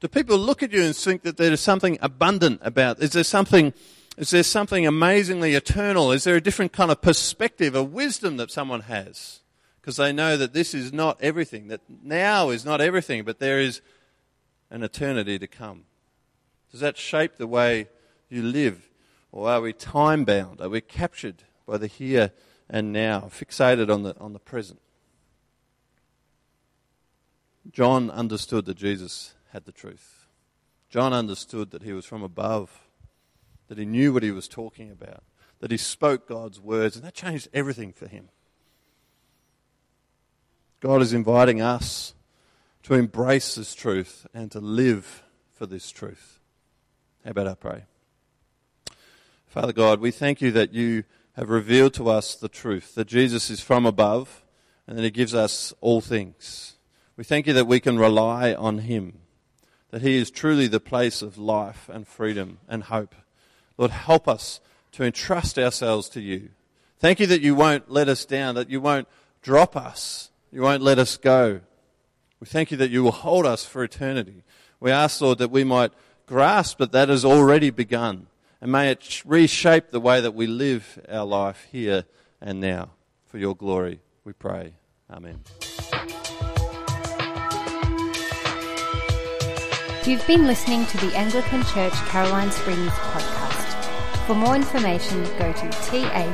Do 0.00 0.08
people 0.08 0.36
look 0.36 0.62
at 0.62 0.70
you 0.70 0.82
and 0.82 0.94
think 0.94 1.22
that 1.22 1.38
there 1.38 1.50
is 1.50 1.62
something 1.62 1.96
abundant 2.02 2.60
about? 2.62 3.02
Is 3.02 3.12
there 3.12 3.24
something, 3.24 3.72
is 4.18 4.28
there 4.28 4.42
something 4.42 4.86
amazingly 4.86 5.54
eternal? 5.54 6.12
Is 6.12 6.24
there 6.24 6.36
a 6.36 6.40
different 6.40 6.72
kind 6.74 6.90
of 6.90 7.00
perspective, 7.00 7.74
a 7.74 7.82
wisdom 7.82 8.36
that 8.36 8.50
someone 8.50 8.82
has? 8.82 9.40
Because 9.80 9.96
they 9.96 10.12
know 10.12 10.36
that 10.36 10.52
this 10.52 10.74
is 10.74 10.92
not 10.92 11.16
everything, 11.22 11.68
that 11.68 11.80
now 11.88 12.50
is 12.50 12.62
not 12.62 12.82
everything, 12.82 13.24
but 13.24 13.38
there 13.38 13.58
is 13.58 13.80
an 14.70 14.82
eternity 14.82 15.38
to 15.38 15.46
come. 15.46 15.84
Does 16.70 16.80
that 16.80 16.98
shape 16.98 17.36
the 17.36 17.46
way 17.46 17.88
you 18.28 18.42
live? 18.42 18.90
Or 19.32 19.48
are 19.48 19.62
we 19.62 19.72
time 19.72 20.24
bound? 20.24 20.60
Are 20.60 20.68
we 20.68 20.82
captured 20.82 21.42
by 21.66 21.78
the 21.78 21.86
here 21.86 22.30
and 22.68 22.92
now, 22.92 23.30
fixated 23.30 23.92
on 23.92 24.02
the, 24.02 24.16
on 24.20 24.34
the 24.34 24.38
present? 24.38 24.80
John 27.70 28.10
understood 28.10 28.66
that 28.66 28.76
Jesus 28.76 29.34
had 29.52 29.64
the 29.64 29.72
truth. 29.72 30.26
John 30.90 31.14
understood 31.14 31.70
that 31.70 31.82
he 31.82 31.92
was 31.94 32.04
from 32.04 32.22
above, 32.22 32.86
that 33.68 33.78
he 33.78 33.86
knew 33.86 34.12
what 34.12 34.22
he 34.22 34.30
was 34.30 34.48
talking 34.48 34.90
about, 34.90 35.22
that 35.60 35.70
he 35.70 35.78
spoke 35.78 36.28
God's 36.28 36.60
words, 36.60 36.96
and 36.96 37.04
that 37.04 37.14
changed 37.14 37.48
everything 37.54 37.92
for 37.92 38.06
him. 38.06 38.28
God 40.80 41.00
is 41.00 41.14
inviting 41.14 41.62
us 41.62 42.12
to 42.82 42.94
embrace 42.94 43.54
this 43.54 43.74
truth 43.74 44.26
and 44.34 44.50
to 44.50 44.60
live 44.60 45.22
for 45.52 45.64
this 45.64 45.90
truth. 45.90 46.40
How 47.24 47.30
about 47.30 47.46
I 47.46 47.54
pray? 47.54 47.84
Father 49.52 49.74
God, 49.74 50.00
we 50.00 50.10
thank 50.10 50.40
you 50.40 50.50
that 50.52 50.72
you 50.72 51.04
have 51.34 51.50
revealed 51.50 51.92
to 51.92 52.08
us 52.08 52.34
the 52.34 52.48
truth, 52.48 52.94
that 52.94 53.06
Jesus 53.06 53.50
is 53.50 53.60
from 53.60 53.84
above 53.84 54.46
and 54.86 54.96
that 54.96 55.02
he 55.02 55.10
gives 55.10 55.34
us 55.34 55.74
all 55.82 56.00
things. 56.00 56.76
We 57.18 57.24
thank 57.24 57.46
you 57.46 57.52
that 57.52 57.66
we 57.66 57.78
can 57.78 57.98
rely 57.98 58.54
on 58.54 58.78
him, 58.78 59.18
that 59.90 60.00
he 60.00 60.16
is 60.16 60.30
truly 60.30 60.68
the 60.68 60.80
place 60.80 61.20
of 61.20 61.36
life 61.36 61.90
and 61.92 62.08
freedom 62.08 62.60
and 62.66 62.84
hope. 62.84 63.14
Lord, 63.76 63.90
help 63.90 64.26
us 64.26 64.62
to 64.92 65.04
entrust 65.04 65.58
ourselves 65.58 66.08
to 66.08 66.22
you. 66.22 66.48
Thank 66.98 67.20
you 67.20 67.26
that 67.26 67.42
you 67.42 67.54
won't 67.54 67.90
let 67.90 68.08
us 68.08 68.24
down, 68.24 68.54
that 68.54 68.70
you 68.70 68.80
won't 68.80 69.06
drop 69.42 69.76
us, 69.76 70.30
you 70.50 70.62
won't 70.62 70.82
let 70.82 70.98
us 70.98 71.18
go. 71.18 71.60
We 72.40 72.46
thank 72.46 72.70
you 72.70 72.78
that 72.78 72.90
you 72.90 73.02
will 73.02 73.12
hold 73.12 73.44
us 73.44 73.66
for 73.66 73.84
eternity. 73.84 74.44
We 74.80 74.90
ask, 74.90 75.20
Lord, 75.20 75.36
that 75.36 75.50
we 75.50 75.62
might 75.62 75.92
grasp 76.24 76.78
that 76.78 76.92
that 76.92 77.10
has 77.10 77.22
already 77.22 77.68
begun 77.68 78.28
and 78.62 78.72
may 78.72 78.90
it 78.92 79.22
reshape 79.26 79.90
the 79.90 80.00
way 80.00 80.20
that 80.20 80.34
we 80.34 80.46
live 80.46 81.04
our 81.08 81.26
life 81.26 81.66
here 81.72 82.04
and 82.40 82.60
now. 82.60 82.90
For 83.26 83.38
your 83.38 83.56
glory, 83.56 84.00
we 84.24 84.32
pray. 84.32 84.74
Amen. 85.10 85.40
You've 90.06 90.26
been 90.26 90.46
listening 90.46 90.86
to 90.86 90.96
the 90.98 91.12
Anglican 91.16 91.64
Church 91.64 91.94
Caroline 92.08 92.52
Springs 92.52 92.92
podcast. 92.92 94.26
For 94.26 94.34
more 94.34 94.54
information, 94.54 95.24
go 95.38 95.52
to 95.52 95.68
taccs.org.au. 95.70 96.32